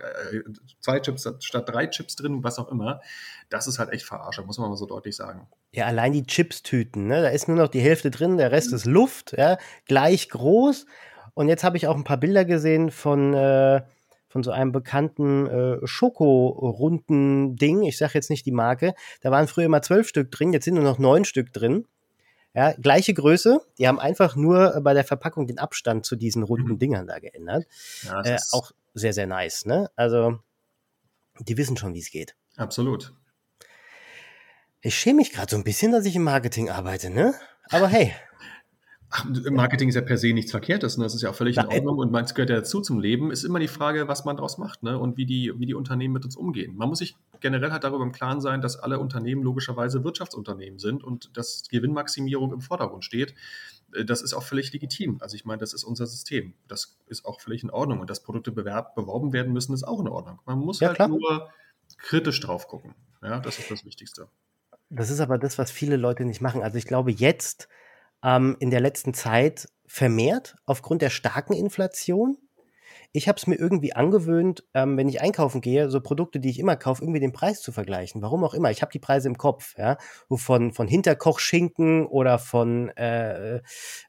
[0.80, 3.02] zwei Chips statt drei Chips drin, was auch immer.
[3.50, 5.48] Das ist halt echt verarsche, muss man mal so deutlich sagen.
[5.72, 7.22] Ja, allein die Chips-Tüten, ne?
[7.22, 8.76] da ist nur noch die Hälfte drin, der Rest mhm.
[8.78, 10.88] ist Luft, ja, gleich groß.
[11.36, 13.82] Und jetzt habe ich auch ein paar Bilder gesehen von äh,
[14.28, 17.84] von so einem bekannten äh, Schokorunden-Ding.
[17.84, 18.94] Ich sage jetzt nicht die Marke.
[19.22, 21.86] Da waren früher immer zwölf Stück drin, jetzt sind nur noch neun Stück drin.
[22.54, 23.62] Ja, gleiche Größe.
[23.78, 26.80] Die haben einfach nur bei der Verpackung den Abstand zu diesen runden mhm.
[26.80, 27.68] Dingern da geändert.
[28.04, 29.66] Ja, äh, auch sehr, sehr nice.
[29.66, 29.90] Ne?
[29.96, 30.40] Also,
[31.40, 32.36] die wissen schon, wie es geht.
[32.58, 33.14] Absolut.
[34.82, 37.34] Ich schäme mich gerade so ein bisschen, dass ich im Marketing arbeite, ne?
[37.70, 38.14] Aber hey.
[39.12, 41.04] Ach, Marketing ist ja per se nichts Verkehrtes, ne?
[41.04, 43.32] das ist ja auch völlig in Ordnung und es gehört ja dazu zum Leben.
[43.32, 45.00] Ist immer die Frage, was man daraus macht ne?
[45.00, 46.76] und wie die, wie die Unternehmen mit uns umgehen.
[46.76, 51.04] Man muss sich generell halt darüber im Klaren sein, dass alle Unternehmen logischerweise Wirtschaftsunternehmen sind
[51.04, 53.34] und dass Gewinnmaximierung im Vordergrund steht.
[53.96, 55.18] Äh, das ist auch völlig legitim.
[55.22, 56.54] Also ich meine, das ist unser System.
[56.68, 58.02] Das ist auch völlig in Ordnung.
[58.02, 60.40] Und dass Produkte bewerb, beworben werden müssen, ist auch in Ordnung.
[60.46, 61.08] Man muss ja, halt klar.
[61.08, 61.50] nur
[61.98, 62.94] kritisch drauf gucken.
[63.24, 64.28] Ja, das ist das Wichtigste.
[64.90, 66.62] Das ist aber das, was viele Leute nicht machen.
[66.62, 67.68] Also ich glaube, jetzt
[68.24, 72.38] ähm, in der letzten Zeit vermehrt aufgrund der starken Inflation.
[73.12, 76.60] Ich habe es mir irgendwie angewöhnt, ähm, wenn ich einkaufen gehe, so Produkte, die ich
[76.60, 78.22] immer kaufe, irgendwie den Preis zu vergleichen.
[78.22, 78.70] Warum auch immer.
[78.70, 79.98] Ich habe die Preise im Kopf, ja.
[80.32, 83.62] Von, von Hinterkochschinken oder von äh,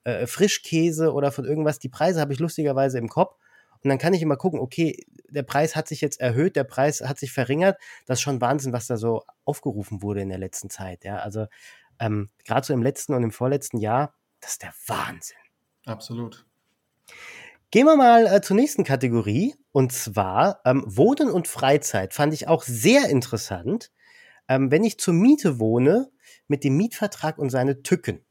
[0.04, 1.78] äh, Frischkäse oder von irgendwas.
[1.78, 3.36] Die Preise habe ich lustigerweise im Kopf.
[3.82, 7.00] Und dann kann ich immer gucken, okay, der Preis hat sich jetzt erhöht, der Preis
[7.00, 7.78] hat sich verringert.
[8.04, 11.04] Das ist schon Wahnsinn, was da so aufgerufen wurde in der letzten Zeit.
[11.04, 11.46] Ja, also
[12.00, 15.36] ähm, gerade so im letzten und im vorletzten Jahr, das ist der Wahnsinn.
[15.86, 16.46] Absolut.
[17.70, 22.14] Gehen wir mal äh, zur nächsten Kategorie und zwar ähm, Wohnen und Freizeit.
[22.14, 23.92] Fand ich auch sehr interessant.
[24.48, 26.10] Ähm, wenn ich zur Miete wohne,
[26.48, 28.24] mit dem Mietvertrag und seine Tücken.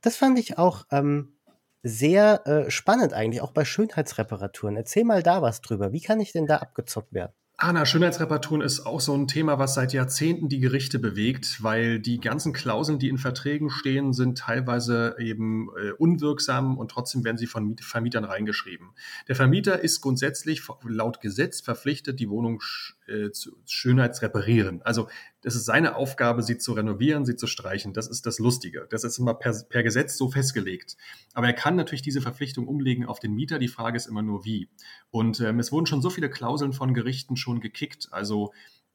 [0.00, 1.36] Das fand ich auch ähm,
[1.82, 4.76] sehr äh, spannend eigentlich, auch bei Schönheitsreparaturen.
[4.76, 5.92] Erzähl mal da was drüber.
[5.92, 7.32] Wie kann ich denn da abgezockt werden?
[7.66, 12.20] Anna, Schönheitsreparaturen ist auch so ein Thema, was seit Jahrzehnten die Gerichte bewegt, weil die
[12.20, 17.46] ganzen Klauseln, die in Verträgen stehen, sind teilweise eben äh, unwirksam und trotzdem werden sie
[17.46, 18.90] von Vermietern reingeschrieben.
[19.28, 22.60] Der Vermieter ist grundsätzlich laut Gesetz verpflichtet, die Wohnung
[23.06, 24.82] äh, zu Schönheitsreparieren.
[24.82, 25.08] Also
[25.42, 27.92] das ist seine Aufgabe, sie zu renovieren, sie zu streichen.
[27.92, 28.86] Das ist das Lustige.
[28.90, 30.96] Das ist immer per, per Gesetz so festgelegt.
[31.34, 33.58] Aber er kann natürlich diese Verpflichtung umlegen auf den Mieter.
[33.58, 34.68] Die Frage ist immer nur wie.
[35.10, 38.08] Und ähm, es wurden schon so viele Klauseln von Gerichten schon gekickt.
[38.10, 38.52] Also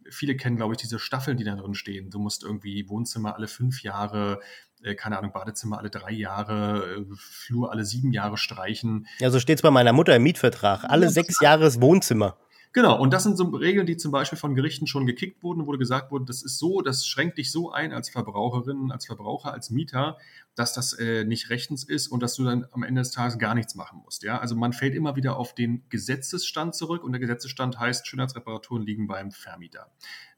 [0.09, 2.09] viele kennen, glaube ich, diese Staffeln, die da drin stehen.
[2.09, 4.39] Du musst irgendwie Wohnzimmer alle fünf Jahre,
[4.83, 9.07] äh, keine Ahnung, Badezimmer alle drei Jahre, äh, Flur alle sieben Jahre streichen.
[9.19, 10.83] Ja, so steht es bei meiner Mutter im Mietvertrag.
[10.83, 12.37] Alle ja, sechs Jahre Wohnzimmer.
[12.71, 15.71] Genau, und das sind so Regeln, die zum Beispiel von Gerichten schon gekickt wurden, wo
[15.71, 19.71] gesagt wurde, das ist so, das schränkt dich so ein als Verbraucherin, als Verbraucher, als
[19.71, 20.19] Mieter,
[20.53, 23.55] dass das äh, nicht rechtens ist und dass du dann am Ende des Tages gar
[23.55, 24.21] nichts machen musst.
[24.21, 24.37] Ja?
[24.37, 29.07] Also man fällt immer wieder auf den Gesetzesstand zurück und der Gesetzesstand heißt, Schönheitsreparaturen liegen
[29.07, 29.91] beim Vermieter.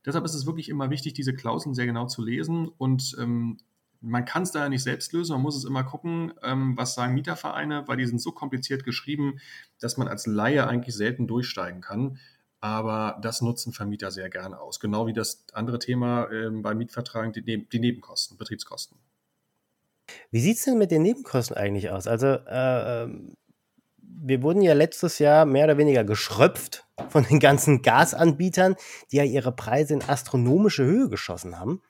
[0.05, 3.57] Deshalb ist es wirklich immer wichtig, diese Klauseln sehr genau zu lesen und ähm,
[4.01, 7.13] man kann es da nicht selbst lösen, man muss es immer gucken, ähm, was sagen
[7.13, 9.39] Mietervereine, weil die sind so kompliziert geschrieben,
[9.79, 12.17] dass man als Laie eigentlich selten durchsteigen kann.
[12.59, 14.79] Aber das nutzen Vermieter sehr gerne aus.
[14.79, 18.97] Genau wie das andere Thema ähm, bei Mietverträgen, die, die, Nebenkosten, Betriebskosten.
[20.29, 22.05] Wie sieht es denn mit den Nebenkosten eigentlich aus?
[22.05, 23.35] Also, äh, ähm,
[23.97, 28.75] wir wurden ja letztes Jahr mehr oder weniger geschröpft von den ganzen Gasanbietern,
[29.11, 31.81] die ja ihre Preise in astronomische Höhe geschossen haben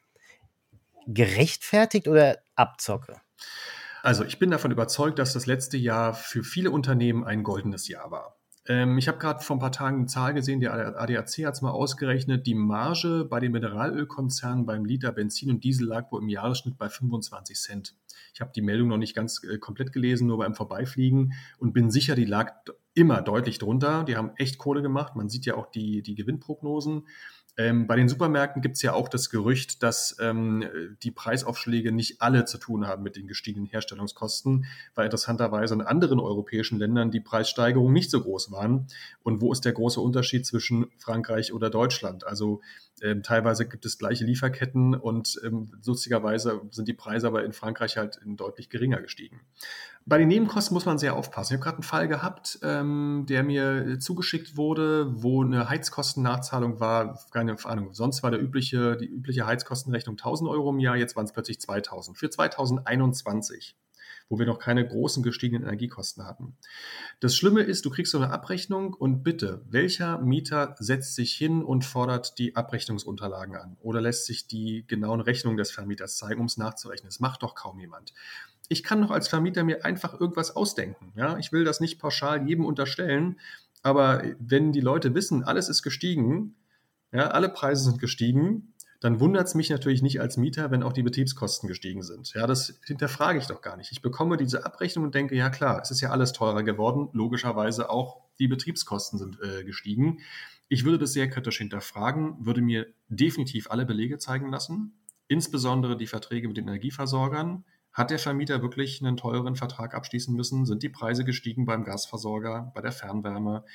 [1.07, 3.21] gerechtfertigt oder Abzocke?
[4.03, 8.09] Also ich bin davon überzeugt, dass das letzte Jahr für viele Unternehmen ein goldenes Jahr
[8.09, 8.37] war.
[8.67, 11.61] Ähm, ich habe gerade vor ein paar Tagen eine Zahl gesehen, der ADAC hat es
[11.61, 16.29] mal ausgerechnet, die Marge bei den Mineralölkonzernen beim Liter Benzin und Diesel lag wohl im
[16.29, 17.95] Jahresschnitt bei 25 Cent.
[18.33, 21.89] Ich habe die Meldung noch nicht ganz äh, komplett gelesen, nur beim Vorbeifliegen und bin
[21.89, 22.53] sicher, die lag
[22.93, 24.03] immer deutlich drunter.
[24.03, 25.15] Die haben echt Kohle gemacht.
[25.15, 27.07] Man sieht ja auch die, die Gewinnprognosen.
[27.57, 30.63] Ähm, bei den Supermärkten gibt es ja auch das Gerücht, dass ähm,
[31.03, 36.19] die Preisaufschläge nicht alle zu tun haben mit den gestiegenen Herstellungskosten, weil interessanterweise in anderen
[36.19, 38.87] europäischen Ländern die Preissteigerungen nicht so groß waren.
[39.21, 42.25] Und wo ist der große Unterschied zwischen Frankreich oder Deutschland?
[42.25, 42.61] Also
[43.01, 47.97] ähm, teilweise gibt es gleiche Lieferketten und ähm, lustigerweise sind die Preise aber in Frankreich
[47.97, 49.41] halt deutlich geringer gestiegen.
[50.05, 51.53] Bei den Nebenkosten muss man sehr aufpassen.
[51.53, 57.19] Ich habe gerade einen Fall gehabt, ähm, der mir zugeschickt wurde, wo eine Heizkostennachzahlung war,
[57.31, 61.25] keine Ahnung, sonst war der übliche, die übliche Heizkostenrechnung 1000 Euro im Jahr, jetzt waren
[61.25, 63.75] es plötzlich 2000 für 2021
[64.31, 66.55] wo wir noch keine großen gestiegenen Energiekosten hatten.
[67.19, 71.63] Das Schlimme ist, du kriegst so eine Abrechnung und bitte, welcher Mieter setzt sich hin
[71.63, 76.45] und fordert die Abrechnungsunterlagen an oder lässt sich die genauen Rechnungen des Vermieters zeigen, um
[76.45, 77.09] es nachzurechnen?
[77.09, 78.13] Das macht doch kaum jemand
[78.69, 81.11] ich kann doch als Vermieter mir einfach irgendwas ausdenken.
[81.17, 83.37] Ja, ich will das nicht pauschal jedem unterstellen,
[83.83, 86.55] aber wenn die Leute wissen, alles ist gestiegen,
[87.11, 88.70] ja, alle Preise sind gestiegen,
[89.01, 92.33] dann wundert es mich natürlich nicht als Mieter, wenn auch die Betriebskosten gestiegen sind.
[92.33, 93.91] Ja, das hinterfrage ich doch gar nicht.
[93.91, 97.09] Ich bekomme diese Abrechnung und denke, ja klar, es ist ja alles teurer geworden.
[97.11, 100.19] Logischerweise auch die Betriebskosten sind äh, gestiegen.
[100.69, 104.93] Ich würde das sehr kritisch hinterfragen, würde mir definitiv alle Belege zeigen lassen,
[105.27, 110.65] insbesondere die Verträge mit den Energieversorgern, hat der Vermieter wirklich einen teuren Vertrag abschließen müssen?
[110.65, 113.65] Sind die Preise gestiegen beim Gasversorger, bei der Fernwärme?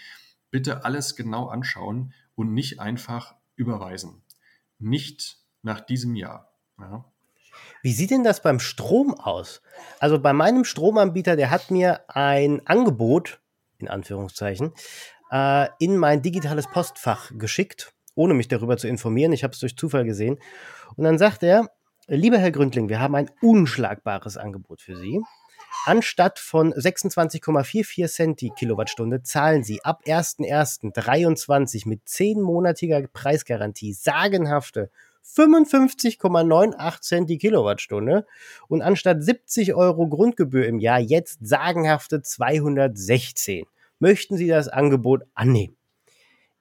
[0.50, 4.22] Bitte alles genau anschauen und nicht einfach überweisen.
[4.78, 6.52] Nicht nach diesem Jahr.
[6.78, 7.04] Ja.
[7.82, 9.62] Wie sieht denn das beim Strom aus?
[9.98, 13.40] Also bei meinem Stromanbieter, der hat mir ein Angebot,
[13.78, 14.72] in Anführungszeichen,
[15.30, 19.32] äh, in mein digitales Postfach geschickt, ohne mich darüber zu informieren.
[19.32, 20.38] Ich habe es durch Zufall gesehen.
[20.96, 21.70] Und dann sagt er,
[22.08, 25.20] Lieber Herr Gründling, wir haben ein unschlagbares Angebot für Sie.
[25.84, 34.90] Anstatt von 26,44 Cent die Kilowattstunde zahlen Sie ab 1.1.23 mit 10-monatiger Preisgarantie sagenhafte
[35.24, 38.26] 55,98 Cent die Kilowattstunde
[38.68, 43.66] und anstatt 70 Euro Grundgebühr im Jahr jetzt sagenhafte 216.
[43.98, 45.76] Möchten Sie das Angebot annehmen?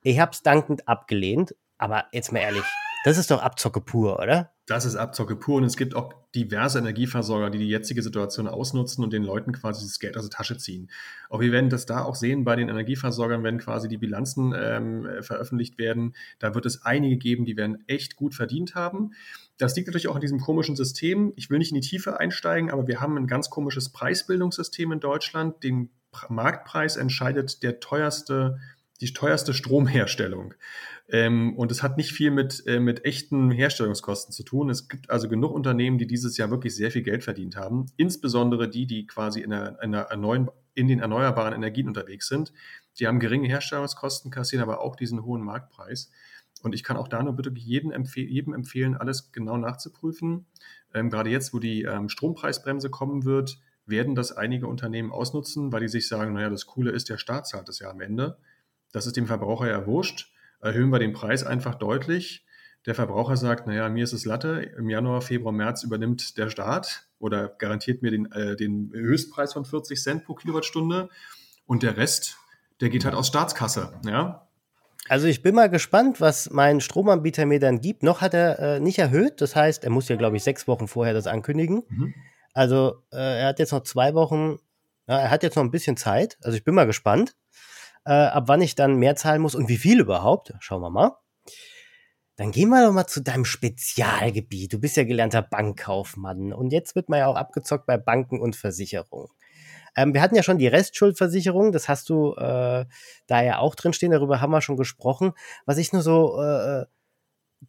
[0.01, 2.63] Ich habe es dankend abgelehnt, aber jetzt mal ehrlich,
[3.05, 4.51] das ist doch Abzocke pur, oder?
[4.65, 9.03] Das ist Abzocke pur und es gibt auch diverse Energieversorger, die die jetzige Situation ausnutzen
[9.03, 10.89] und den Leuten quasi das Geld aus der Tasche ziehen.
[11.29, 15.07] Auch wir werden das da auch sehen bei den Energieversorgern, wenn quasi die Bilanzen ähm,
[15.21, 16.15] veröffentlicht werden.
[16.39, 19.11] Da wird es einige geben, die werden echt gut verdient haben.
[19.59, 21.31] Das liegt natürlich auch in diesem komischen System.
[21.35, 24.99] Ich will nicht in die Tiefe einsteigen, aber wir haben ein ganz komisches Preisbildungssystem in
[24.99, 25.63] Deutschland.
[25.63, 25.91] Den
[26.27, 28.57] Marktpreis entscheidet der teuerste
[29.01, 30.53] die teuerste Stromherstellung.
[31.07, 34.69] Ähm, und es hat nicht viel mit, äh, mit echten Herstellungskosten zu tun.
[34.69, 37.85] Es gibt also genug Unternehmen, die dieses Jahr wirklich sehr viel Geld verdient haben.
[37.97, 42.53] Insbesondere die, die quasi in, der, in, der erneuern, in den erneuerbaren Energien unterwegs sind.
[42.99, 46.09] Die haben geringe Herstellungskosten, kassieren aber auch diesen hohen Marktpreis.
[46.63, 50.47] Und ich kann auch da nur bitte jedem, empfeh jedem empfehlen, alles genau nachzuprüfen.
[50.93, 55.81] Ähm, gerade jetzt, wo die ähm, Strompreisbremse kommen wird, werden das einige Unternehmen ausnutzen, weil
[55.81, 58.37] die sich sagen, naja, das Coole ist, der Staat zahlt das ja am Ende.
[58.95, 60.31] Das ist dem Verbraucher ja wurscht.
[60.61, 62.45] Erhöhen wir den Preis einfach deutlich.
[62.85, 64.71] Der Verbraucher sagt, naja, mir ist es Latte.
[64.77, 69.65] Im Januar, Februar, März übernimmt der Staat oder garantiert mir den, äh, den Höchstpreis von
[69.65, 71.09] 40 Cent pro Kilowattstunde.
[71.65, 72.37] Und der Rest,
[72.79, 73.99] der geht halt aus Staatskasse.
[74.05, 74.47] Ja,
[75.09, 78.01] also ich bin mal gespannt, was mein Stromanbieter mir dann gibt.
[78.01, 79.41] Noch hat er äh, nicht erhöht.
[79.41, 81.83] Das heißt, er muss ja, glaube ich, sechs Wochen vorher das ankündigen.
[81.89, 82.13] Mhm.
[82.53, 84.57] Also äh, er hat jetzt noch zwei Wochen,
[85.05, 86.37] ja, er hat jetzt noch ein bisschen Zeit.
[86.43, 87.35] Also ich bin mal gespannt
[88.05, 90.53] äh, ab wann ich dann mehr zahlen muss und wie viel überhaupt.
[90.59, 91.11] Schauen wir mal.
[92.37, 94.73] Dann gehen wir doch mal zu deinem Spezialgebiet.
[94.73, 98.55] Du bist ja gelernter Bankkaufmann und jetzt wird man ja auch abgezockt bei Banken und
[98.55, 99.29] Versicherungen.
[99.95, 102.85] Ähm, wir hatten ja schon die Restschuldversicherung, das hast du äh,
[103.27, 105.31] da ja auch drin stehen, darüber haben wir schon gesprochen.
[105.65, 106.85] Was ich nur so äh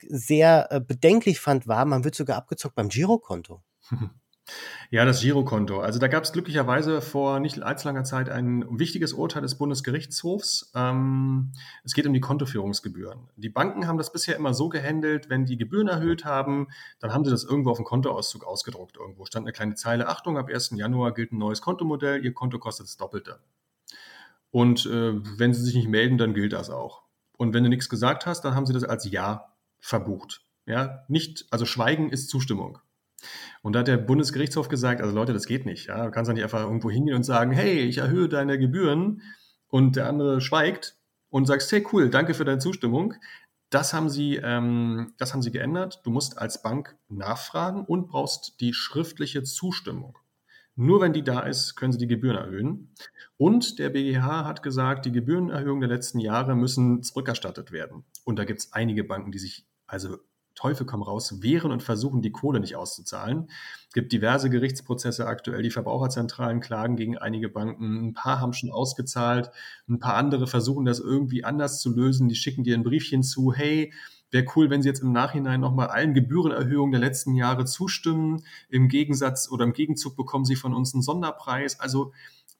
[0.08, 3.62] sehr äh, bedenklich fand, war, man wird sogar abgezockt beim Girokonto.
[4.90, 5.80] Ja, das Girokonto.
[5.80, 10.70] Also da gab es glücklicherweise vor nicht allzu langer Zeit ein wichtiges Urteil des Bundesgerichtshofs.
[10.74, 11.52] Ähm,
[11.84, 13.28] es geht um die Kontoführungsgebühren.
[13.36, 16.68] Die Banken haben das bisher immer so gehandelt, wenn die Gebühren erhöht haben,
[17.00, 18.96] dann haben sie das irgendwo auf dem Kontoauszug ausgedruckt.
[18.96, 20.70] Irgendwo stand eine kleine Zeile, Achtung, ab 1.
[20.76, 23.40] Januar gilt ein neues Kontomodell, Ihr Konto kostet das Doppelte.
[24.50, 27.02] Und äh, wenn sie sich nicht melden, dann gilt das auch.
[27.36, 30.42] Und wenn du nichts gesagt hast, dann haben sie das als Ja verbucht.
[30.64, 32.78] Ja, nicht, also Schweigen ist Zustimmung.
[33.62, 35.86] Und da hat der Bundesgerichtshof gesagt, also Leute, das geht nicht.
[35.86, 36.04] Ja?
[36.04, 39.22] Du kannst doch nicht einfach irgendwo hingehen und sagen, hey, ich erhöhe deine Gebühren
[39.68, 40.96] und der andere schweigt
[41.30, 43.14] und sagst, hey, cool, danke für deine Zustimmung.
[43.70, 46.00] Das haben sie, ähm, das haben sie geändert.
[46.04, 50.18] Du musst als Bank nachfragen und brauchst die schriftliche Zustimmung.
[50.76, 52.92] Nur wenn die da ist, können sie die Gebühren erhöhen.
[53.38, 58.04] Und der BGH hat gesagt, die Gebührenerhöhungen der letzten Jahre müssen zurückerstattet werden.
[58.24, 60.18] Und da gibt es einige Banken, die sich also
[60.56, 63.50] Teufel komm raus, wehren und versuchen, die Kohle nicht auszuzahlen.
[63.88, 65.62] Es gibt diverse Gerichtsprozesse aktuell.
[65.62, 68.08] Die Verbraucherzentralen klagen gegen einige Banken.
[68.08, 69.50] Ein paar haben schon ausgezahlt.
[69.86, 72.28] Ein paar andere versuchen das irgendwie anders zu lösen.
[72.28, 73.52] Die schicken dir ein Briefchen zu.
[73.52, 73.92] Hey,
[74.30, 78.42] wäre cool, wenn Sie jetzt im Nachhinein nochmal allen Gebührenerhöhungen der letzten Jahre zustimmen.
[78.70, 81.78] Im Gegensatz oder im Gegenzug bekommen Sie von uns einen Sonderpreis.
[81.78, 82.12] Also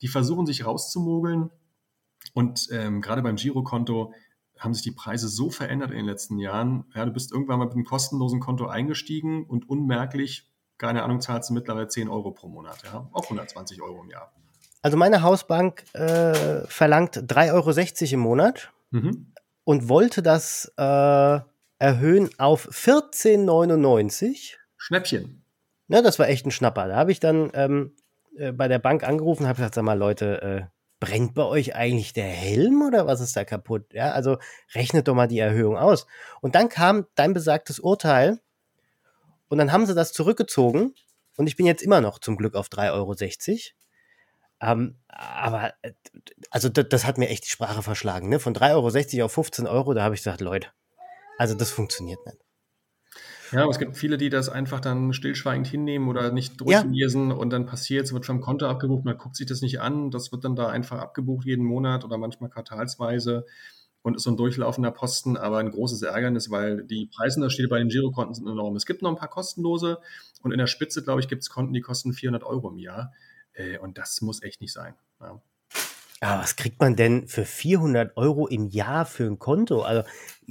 [0.03, 1.51] die versuchen sich rauszumogeln.
[2.35, 4.13] Und ähm, gerade beim Girokonto
[4.59, 6.85] haben sich die Preise so verändert in den letzten Jahren.
[6.95, 11.51] Ja, du bist irgendwann mal mit einem kostenlosen Konto eingestiegen und unmerklich, keine Ahnung, zahlst
[11.51, 14.33] du mittlerweile 10 Euro pro Monat, ja, auch 120 Euro im Jahr.
[14.83, 19.33] Also meine Hausbank äh, verlangt 3,60 Euro im Monat mhm.
[19.65, 21.41] und wollte das äh,
[21.79, 24.55] erhöhen auf 14,99.
[24.77, 25.43] Schnäppchen.
[25.89, 26.89] Ja, das war echt ein Schnapper.
[26.89, 27.97] Da habe ich dann ähm,
[28.37, 31.75] äh, bei der Bank angerufen und habe gesagt, sag mal Leute, äh, brennt bei euch
[31.75, 33.93] eigentlich der Helm oder was ist da kaputt?
[33.93, 34.39] Ja, also
[34.75, 36.07] rechnet doch mal die Erhöhung aus.
[36.41, 38.41] Und dann kam dein besagtes Urteil
[39.49, 40.95] und dann haben sie das zurückgezogen
[41.37, 43.15] und ich bin jetzt immer noch zum Glück auf 3,60 Euro.
[44.59, 45.93] Ähm, aber äh,
[46.51, 48.31] also das, das, hat mir echt die Sprache verschlagen.
[48.31, 48.41] Ne?
[48.41, 50.69] Von 3,60 Euro auf 15 Euro, da habe ich gesagt, Leute,
[51.37, 52.39] also das funktioniert nicht.
[53.53, 57.37] Ja, aber es gibt viele, die das einfach dann stillschweigend hinnehmen oder nicht durchlesen ja.
[57.37, 60.33] und dann passiert es, wird vom Konto abgebucht, man guckt sich das nicht an, das
[60.33, 63.47] wird dann da einfach abgebucht jeden Monat oder manchmal quartalsweise
[64.03, 67.89] und ist so ein durchlaufender Posten, aber ein großes Ärgernis, weil die Preisunterschiede bei den
[67.89, 68.77] Girokonten sind enorm.
[68.77, 69.99] Es gibt noch ein paar kostenlose
[70.43, 73.13] und in der Spitze, glaube ich, gibt es Konten, die kosten 400 Euro im Jahr
[73.53, 74.95] äh, und das muss echt nicht sein.
[75.21, 75.41] Ja.
[76.21, 79.83] Aber was kriegt man denn für 400 Euro im Jahr für ein Konto?
[79.83, 80.09] Also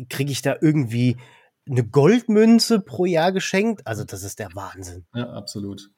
[0.10, 1.18] kriege ich da irgendwie
[1.70, 3.86] eine Goldmünze pro Jahr geschenkt.
[3.86, 5.06] Also das ist der Wahnsinn.
[5.14, 5.90] Ja, absolut.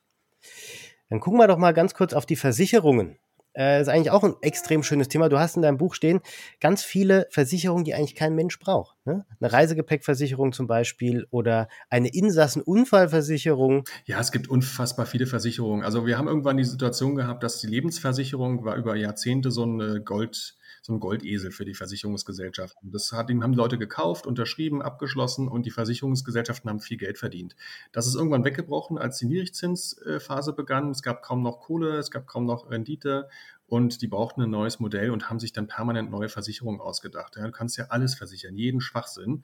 [1.10, 3.18] Dann gucken wir doch mal ganz kurz auf die Versicherungen.
[3.58, 5.30] Äh, ist eigentlich auch ein extrem schönes Thema.
[5.30, 6.20] Du hast in deinem Buch stehen
[6.60, 8.96] ganz viele Versicherungen, die eigentlich kein Mensch braucht.
[9.06, 9.26] Ne?
[9.40, 13.86] Eine Reisegepäckversicherung zum Beispiel oder eine Insassenunfallversicherung.
[14.06, 15.84] Ja, es gibt unfassbar viele Versicherungen.
[15.84, 20.04] Also wir haben irgendwann die Situation gehabt, dass die Lebensversicherung war über Jahrzehnte so eine
[20.04, 20.57] Gold
[20.88, 22.92] so ein Goldesel für die Versicherungsgesellschaften.
[22.92, 27.56] Das hat, haben Leute gekauft, unterschrieben, abgeschlossen und die Versicherungsgesellschaften haben viel Geld verdient.
[27.92, 30.92] Das ist irgendwann weggebrochen, als die Niedrigzinsphase begann.
[30.92, 33.28] Es gab kaum noch Kohle, es gab kaum noch Rendite
[33.68, 37.36] und die brauchten ein neues Modell und haben sich dann permanent neue Versicherungen ausgedacht.
[37.36, 39.44] Ja, du kannst ja alles versichern, jeden Schwachsinn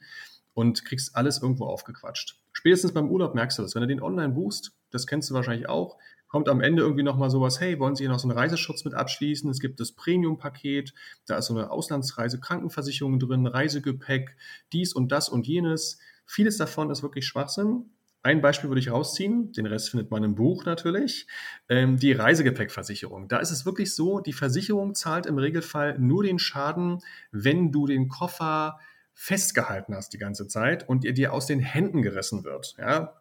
[0.53, 2.39] und kriegst alles irgendwo aufgequatscht.
[2.53, 3.75] Spätestens beim Urlaub merkst du das.
[3.75, 5.97] Wenn du den online buchst, das kennst du wahrscheinlich auch,
[6.34, 8.96] kommt am Ende irgendwie nochmal sowas, hey, wollen Sie hier noch so einen Reiseschutz mit
[8.96, 9.52] abschließen?
[9.52, 10.91] Es gibt das Premium-Paket,
[11.28, 14.36] da ist so eine Auslandsreise, Krankenversicherung drin, Reisegepäck,
[14.72, 16.00] dies und das und jenes.
[16.26, 17.91] Vieles davon ist wirklich Schwachsinn.
[18.24, 21.28] Ein Beispiel würde ich rausziehen, den Rest findet man im Buch natürlich.
[21.69, 23.28] Ähm, die Reisegepäckversicherung.
[23.28, 26.98] Da ist es wirklich so, die Versicherung zahlt im Regelfall nur den Schaden,
[27.32, 28.80] wenn du den Koffer
[29.13, 32.74] festgehalten hast die ganze Zeit und er dir aus den Händen gerissen wird.
[32.80, 33.19] Ja?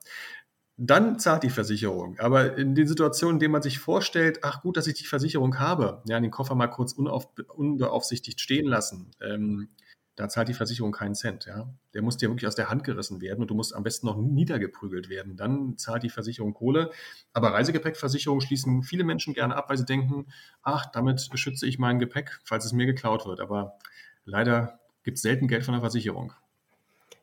[0.77, 2.19] Dann zahlt die Versicherung.
[2.19, 5.59] Aber in den Situationen, in denen man sich vorstellt, ach gut, dass ich die Versicherung
[5.59, 9.69] habe, ja, den Koffer mal kurz unauf, unbeaufsichtigt stehen lassen, ähm,
[10.17, 11.47] da zahlt die Versicherung keinen Cent.
[11.47, 11.73] Ja.
[11.95, 14.17] Der muss dir wirklich aus der Hand gerissen werden und du musst am besten noch
[14.17, 15.37] niedergeprügelt werden.
[15.37, 16.91] Dann zahlt die Versicherung Kohle.
[17.33, 20.27] Aber Reisegepäckversicherungen schließen viele Menschen gerne ab, weil sie denken,
[20.63, 23.41] ach, damit schütze ich mein Gepäck, falls es mir geklaut wird.
[23.41, 23.79] Aber
[24.27, 26.35] leider gibt es selten Geld von der Versicherung.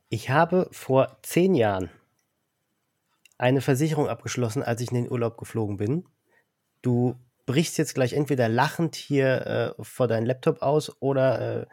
[0.09, 1.91] Ich habe vor zehn Jahren
[3.39, 6.05] eine Versicherung abgeschlossen, als ich in den Urlaub geflogen bin.
[6.81, 11.65] Du brichst jetzt gleich entweder lachend hier äh, vor deinen Laptop aus oder äh,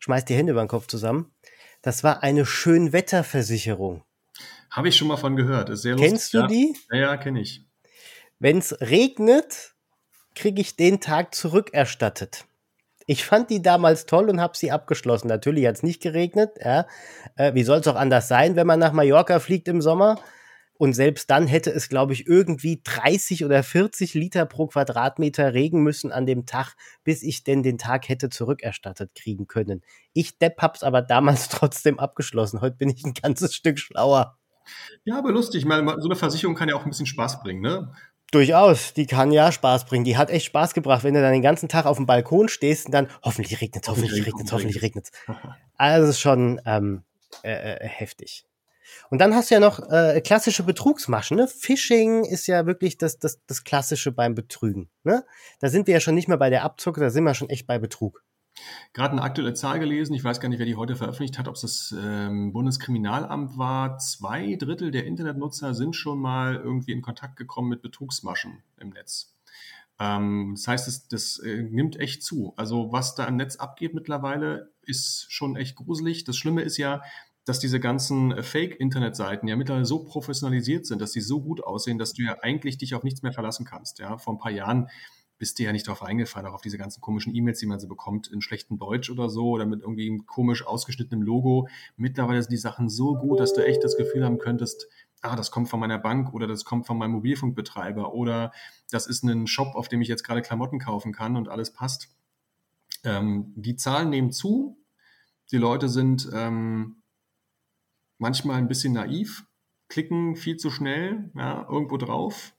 [0.00, 1.32] schmeißt die Hände über den Kopf zusammen.
[1.82, 4.02] Das war eine Schönwetterversicherung.
[4.70, 5.68] Habe ich schon mal von gehört.
[5.68, 6.08] Ist sehr lustig.
[6.08, 6.46] Kennst du ja.
[6.46, 6.76] die?
[6.90, 7.64] Ja, ja kenne ich.
[8.38, 9.74] Wenn es regnet,
[10.34, 12.46] kriege ich den Tag zurückerstattet.
[13.06, 15.28] Ich fand die damals toll und habe sie abgeschlossen.
[15.28, 16.52] Natürlich hat es nicht geregnet.
[16.64, 16.86] Ja.
[17.36, 20.20] Äh, wie soll es auch anders sein, wenn man nach Mallorca fliegt im Sommer?
[20.80, 25.82] Und selbst dann hätte es, glaube ich, irgendwie 30 oder 40 Liter pro Quadratmeter regen
[25.82, 29.82] müssen an dem Tag, bis ich denn den Tag hätte zurückerstattet kriegen können.
[30.14, 32.62] Ich Depp hab's aber damals trotzdem abgeschlossen.
[32.62, 34.38] Heute bin ich ein ganzes Stück schlauer.
[35.04, 35.66] Ja, aber lustig.
[35.66, 37.92] Meine, so eine Versicherung kann ja auch ein bisschen Spaß bringen, ne?
[38.30, 40.06] Durchaus, die kann ja Spaß bringen.
[40.06, 42.86] Die hat echt Spaß gebracht, wenn du dann den ganzen Tag auf dem Balkon stehst
[42.86, 45.36] und dann hoffentlich regnet es, hoffentlich regnet es, hoffentlich regnet es.
[45.76, 47.02] Also es ist schon ähm,
[47.42, 48.46] äh, äh, heftig.
[49.10, 51.36] Und dann hast du ja noch äh, klassische Betrugsmaschen.
[51.36, 51.48] Ne?
[51.48, 54.88] Phishing ist ja wirklich das, das, das Klassische beim Betrügen.
[55.02, 55.24] Ne?
[55.58, 57.66] Da sind wir ja schon nicht mehr bei der Abzocke, da sind wir schon echt
[57.66, 58.22] bei Betrug.
[58.92, 61.54] Gerade eine aktuelle Zahl gelesen, ich weiß gar nicht, wer die heute veröffentlicht hat, ob
[61.54, 63.98] es das ähm, Bundeskriminalamt war.
[63.98, 69.36] Zwei Drittel der Internetnutzer sind schon mal irgendwie in Kontakt gekommen mit Betrugsmaschen im Netz.
[69.98, 72.52] Ähm, das heißt, das, das äh, nimmt echt zu.
[72.56, 76.24] Also was da im Netz abgeht mittlerweile, ist schon echt gruselig.
[76.24, 77.02] Das Schlimme ist ja,
[77.44, 81.98] dass diese ganzen äh, Fake-Internetseiten ja mittlerweile so professionalisiert sind, dass die so gut aussehen,
[81.98, 83.98] dass du ja eigentlich dich auf nichts mehr verlassen kannst.
[83.98, 84.88] Ja, vor ein paar Jahren
[85.38, 87.88] bist du ja nicht darauf eingefallen, auch auf diese ganzen komischen E-Mails, die man so
[87.88, 91.66] bekommt in schlechtem Deutsch oder so oder mit irgendwie komisch ausgeschnittenem Logo.
[91.96, 94.86] Mittlerweile sind die Sachen so gut, dass du echt das Gefühl haben könntest,
[95.22, 98.52] ah, das kommt von meiner Bank oder das kommt von meinem Mobilfunkbetreiber oder
[98.90, 102.14] das ist ein Shop, auf dem ich jetzt gerade Klamotten kaufen kann und alles passt.
[103.02, 104.76] Ähm, die Zahlen nehmen zu.
[105.52, 106.99] Die Leute sind ähm,
[108.20, 109.44] manchmal ein bisschen naiv,
[109.88, 112.54] klicken viel zu schnell ja, irgendwo drauf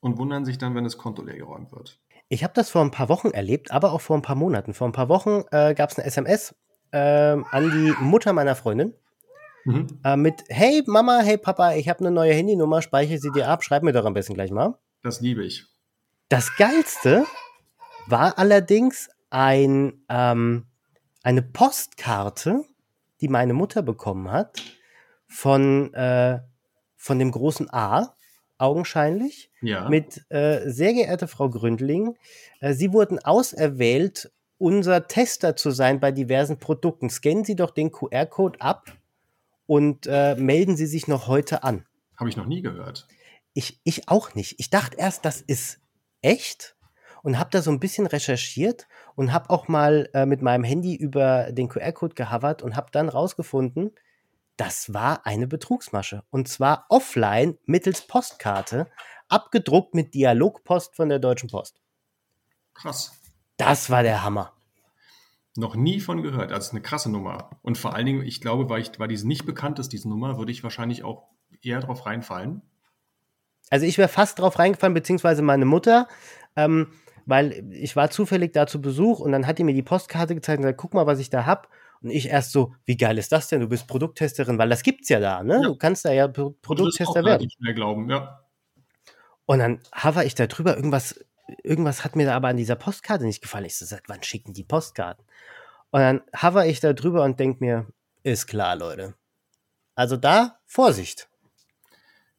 [0.00, 2.00] und wundern sich dann, wenn das Konto leergeräumt wird.
[2.28, 4.74] Ich habe das vor ein paar Wochen erlebt, aber auch vor ein paar Monaten.
[4.74, 6.54] Vor ein paar Wochen äh, gab es eine SMS
[6.90, 8.94] äh, an die Mutter meiner Freundin
[9.64, 9.86] mhm.
[10.04, 13.62] äh, mit Hey Mama, hey Papa, ich habe eine neue Handynummer, speichere sie dir ab,
[13.62, 14.78] schreib mir doch am besten gleich mal.
[15.02, 15.66] Das liebe ich.
[16.28, 17.24] Das Geilste
[18.06, 20.66] war allerdings ein, ähm,
[21.22, 22.64] eine Postkarte,
[23.20, 24.77] die meine Mutter bekommen hat
[25.28, 26.40] von, äh,
[26.96, 28.16] von dem großen A,
[28.58, 29.88] augenscheinlich, ja.
[29.88, 32.16] mit äh, sehr geehrte Frau Gründling.
[32.60, 37.10] Äh, Sie wurden auserwählt, unser Tester zu sein bei diversen Produkten.
[37.10, 38.92] Scannen Sie doch den QR-Code ab
[39.66, 41.84] und äh, melden Sie sich noch heute an.
[42.16, 43.06] Habe ich noch nie gehört.
[43.54, 44.56] Ich, ich auch nicht.
[44.58, 45.80] Ich dachte erst, das ist
[46.20, 46.76] echt
[47.22, 50.96] und habe da so ein bisschen recherchiert und habe auch mal äh, mit meinem Handy
[50.96, 53.92] über den QR-Code gehavert und habe dann rausgefunden,
[54.58, 56.24] das war eine Betrugsmasche.
[56.30, 58.90] Und zwar offline mittels Postkarte,
[59.28, 61.80] abgedruckt mit Dialogpost von der Deutschen Post.
[62.74, 63.12] Krass.
[63.56, 64.52] Das war der Hammer.
[65.56, 66.52] Noch nie von gehört.
[66.52, 67.50] Also eine krasse Nummer.
[67.62, 70.38] Und vor allen Dingen, ich glaube, weil, ich, weil diese nicht bekannt ist, diese Nummer,
[70.38, 71.28] würde ich wahrscheinlich auch
[71.62, 72.62] eher drauf reinfallen.
[73.70, 76.08] Also ich wäre fast drauf reingefallen, beziehungsweise meine Mutter,
[76.56, 76.88] ähm,
[77.26, 80.58] weil ich war zufällig da zu Besuch und dann hat die mir die Postkarte gezeigt
[80.58, 81.68] und gesagt, guck mal, was ich da habe.
[82.02, 83.60] Und ich erst so, wie geil ist das denn?
[83.60, 85.54] Du bist Produkttesterin, weil das gibt's ja da, ne?
[85.54, 85.62] Ja.
[85.62, 87.48] Du kannst da ja Pro Produkttester werden.
[87.50, 88.44] Schnell glauben, ja.
[89.46, 91.24] Und dann haver ich da drüber, irgendwas,
[91.62, 93.64] irgendwas hat mir da aber an dieser Postkarte nicht gefallen.
[93.64, 95.24] Ich so, seit wann schicken die Postkarten?
[95.90, 97.86] Und dann hover ich da drüber und denk mir,
[98.22, 99.14] ist klar, Leute.
[99.94, 101.28] Also da Vorsicht.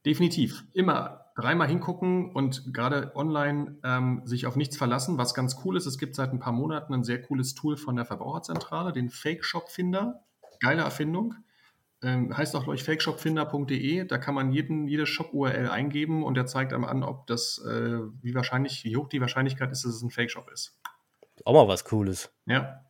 [0.06, 0.64] Definitiv.
[0.74, 5.18] Immer dreimal hingucken und gerade online ähm, sich auf nichts verlassen.
[5.18, 7.96] Was ganz cool ist, es gibt seit ein paar Monaten ein sehr cooles Tool von
[7.96, 10.24] der Verbraucherzentrale, den Fake Shop Finder.
[10.60, 11.36] Geile Erfindung.
[12.02, 14.06] Ähm, heißt auch, glaube ich, fakeshopfinder.de.
[14.06, 18.00] Da kann man jeden, jede Shop-URL eingeben und der zeigt einem an, ob das, äh,
[18.22, 20.78] wie wahrscheinlich, wie hoch die Wahrscheinlichkeit ist, dass es ein Fake-Shop ist.
[21.46, 22.32] Auch mal was Cooles.
[22.46, 22.86] Ja.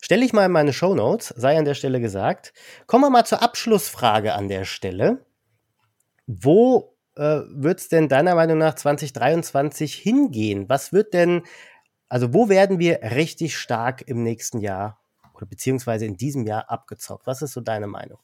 [0.00, 2.52] Stelle ich mal in meine Show Notes, sei an der Stelle gesagt.
[2.86, 5.24] Kommen wir mal zur Abschlussfrage an der Stelle.
[6.26, 10.68] Wo äh, wird es denn deiner Meinung nach 2023 hingehen?
[10.68, 11.42] Was wird denn,
[12.08, 15.00] also wo werden wir richtig stark im nächsten Jahr
[15.34, 17.26] oder beziehungsweise in diesem Jahr abgezockt?
[17.26, 18.18] Was ist so deine Meinung?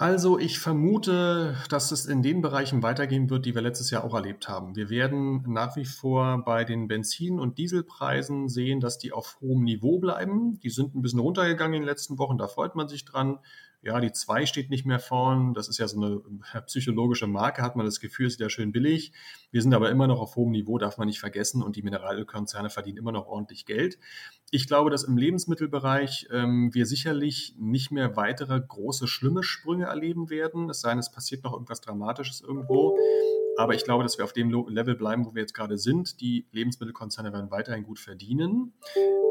[0.00, 4.14] Also ich vermute, dass es in den Bereichen weitergehen wird, die wir letztes Jahr auch
[4.14, 4.74] erlebt haben.
[4.74, 9.62] Wir werden nach wie vor bei den Benzin- und Dieselpreisen sehen, dass die auf hohem
[9.62, 10.58] Niveau bleiben.
[10.60, 13.40] Die sind ein bisschen runtergegangen in den letzten Wochen, da freut man sich dran
[13.82, 15.54] ja, die 2 steht nicht mehr vorn.
[15.54, 16.20] Das ist ja so eine
[16.52, 19.12] äh, psychologische Marke, hat man das Gefühl, ist ja schön billig.
[19.50, 21.62] Wir sind aber immer noch auf hohem Niveau, darf man nicht vergessen.
[21.62, 23.98] Und die Mineralölkonzerne verdienen immer noch ordentlich Geld.
[24.50, 30.28] Ich glaube, dass im Lebensmittelbereich ähm, wir sicherlich nicht mehr weitere große, schlimme Sprünge erleben
[30.28, 30.68] werden.
[30.68, 32.98] Es sei denn, es passiert noch irgendwas Dramatisches irgendwo.
[33.56, 36.20] Aber ich glaube, dass wir auf dem Level bleiben, wo wir jetzt gerade sind.
[36.20, 38.74] Die Lebensmittelkonzerne werden weiterhin gut verdienen.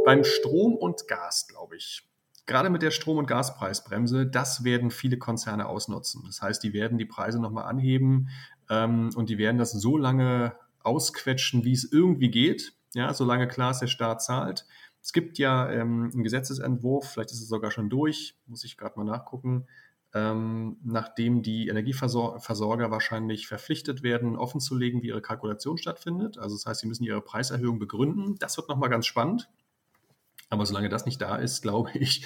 [0.05, 2.08] Beim Strom und Gas, glaube ich,
[2.49, 6.23] gerade mit der Strom- und Gaspreisbremse, das werden viele Konzerne ausnutzen.
[6.25, 8.29] Das heißt, die werden die Preise nochmal anheben
[8.69, 13.71] ähm, und die werden das so lange ausquetschen, wie es irgendwie geht, ja, solange klar
[13.71, 14.65] ist, der Staat zahlt.
[15.01, 18.97] Es gibt ja ähm, einen Gesetzesentwurf, vielleicht ist es sogar schon durch, muss ich gerade
[18.97, 19.67] mal nachgucken,
[20.15, 26.39] ähm, nachdem die Energieversorger wahrscheinlich verpflichtet werden, offenzulegen, wie ihre Kalkulation stattfindet.
[26.39, 28.35] Also das heißt, sie müssen ihre Preiserhöhung begründen.
[28.39, 29.49] Das wird nochmal ganz spannend.
[30.49, 32.25] Aber solange das nicht da ist, glaube ich,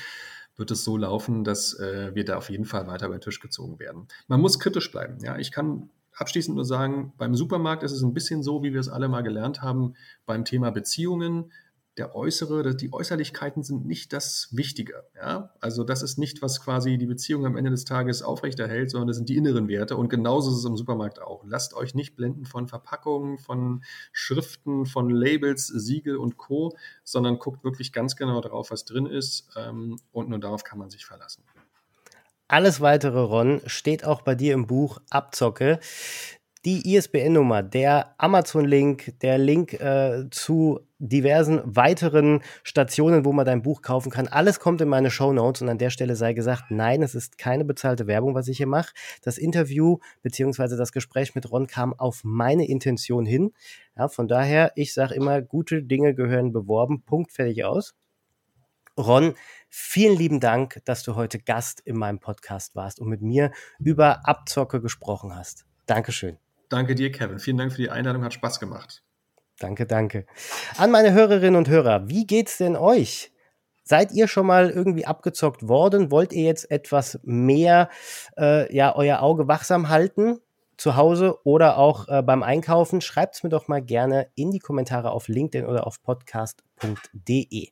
[0.55, 3.39] wird es so laufen, dass äh, wir da auf jeden Fall weiter über den Tisch
[3.39, 4.07] gezogen werden.
[4.28, 5.17] Man muss kritisch bleiben.
[5.21, 8.80] Ja, ich kann abschließend nur sagen, beim Supermarkt ist es ein bisschen so, wie wir
[8.80, 9.95] es alle mal gelernt haben,
[10.26, 11.51] beim Thema Beziehungen
[11.98, 15.04] der äußere, die Äußerlichkeiten sind nicht das Wichtige.
[15.16, 15.54] Ja?
[15.60, 19.18] Also das ist nicht, was quasi die Beziehung am Ende des Tages aufrechterhält, sondern das
[19.18, 19.96] sind die inneren Werte.
[19.96, 21.44] Und genauso ist es im Supermarkt auch.
[21.46, 27.64] Lasst euch nicht blenden von Verpackungen, von Schriften, von Labels, Siegel und Co., sondern guckt
[27.64, 29.50] wirklich ganz genau darauf, was drin ist.
[29.56, 31.44] Ähm, und nur darauf kann man sich verlassen.
[32.48, 35.80] Alles weitere, Ron, steht auch bei dir im Buch Abzocke.
[36.66, 43.82] Die ISBN-Nummer, der Amazon-Link, der Link äh, zu diversen weiteren Stationen, wo man dein Buch
[43.82, 44.30] kaufen kann.
[44.30, 47.38] Alles kommt in meine Show Notes und an der Stelle sei gesagt, nein, es ist
[47.38, 48.93] keine bezahlte Werbung, was ich hier mache.
[49.22, 53.51] Das Interview beziehungsweise das Gespräch mit Ron kam auf meine Intention hin.
[53.97, 57.03] Ja, von daher, ich sage immer, gute Dinge gehören beworben.
[57.03, 57.93] Punkt, fertig aus.
[58.97, 59.34] Ron,
[59.70, 64.28] vielen lieben Dank, dass du heute Gast in meinem Podcast warst und mit mir über
[64.28, 65.66] Abzocke gesprochen hast.
[65.88, 66.43] Dankeschön.
[66.70, 67.39] Danke dir, Kevin.
[67.39, 69.03] Vielen Dank für die Einladung, hat Spaß gemacht.
[69.59, 70.26] Danke, danke.
[70.78, 73.32] An meine Hörerinnen und Hörer, wie geht's denn euch?
[73.84, 76.09] Seid ihr schon mal irgendwie abgezockt worden?
[76.09, 77.89] Wollt ihr jetzt etwas mehr
[78.38, 80.39] äh, ja, euer Auge wachsam halten?
[80.78, 83.01] Zu Hause oder auch äh, beim Einkaufen?
[83.01, 87.70] Schreibt es mir doch mal gerne in die Kommentare auf LinkedIn oder auf podcast.de.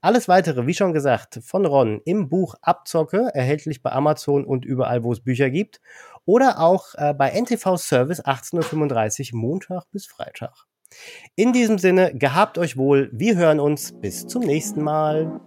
[0.00, 5.04] Alles weitere, wie schon gesagt, von Ron im Buch Abzocke, erhältlich bei Amazon und überall,
[5.04, 5.80] wo es Bücher gibt.
[6.26, 10.66] Oder auch äh, bei NTV Service 18.35 Uhr Montag bis Freitag.
[11.36, 13.10] In diesem Sinne, gehabt euch wohl.
[13.12, 13.92] Wir hören uns.
[14.00, 15.40] Bis zum nächsten Mal.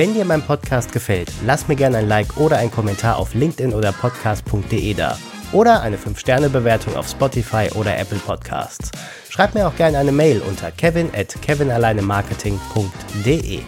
[0.00, 3.74] Wenn dir mein Podcast gefällt, lass mir gerne ein Like oder einen Kommentar auf LinkedIn
[3.74, 5.18] oder podcast.de da
[5.52, 8.90] oder eine 5-Sterne-Bewertung auf Spotify oder Apple Podcasts.
[9.28, 13.60] Schreib mir auch gerne eine Mail unter kevin at kevinalleinemarketing.de.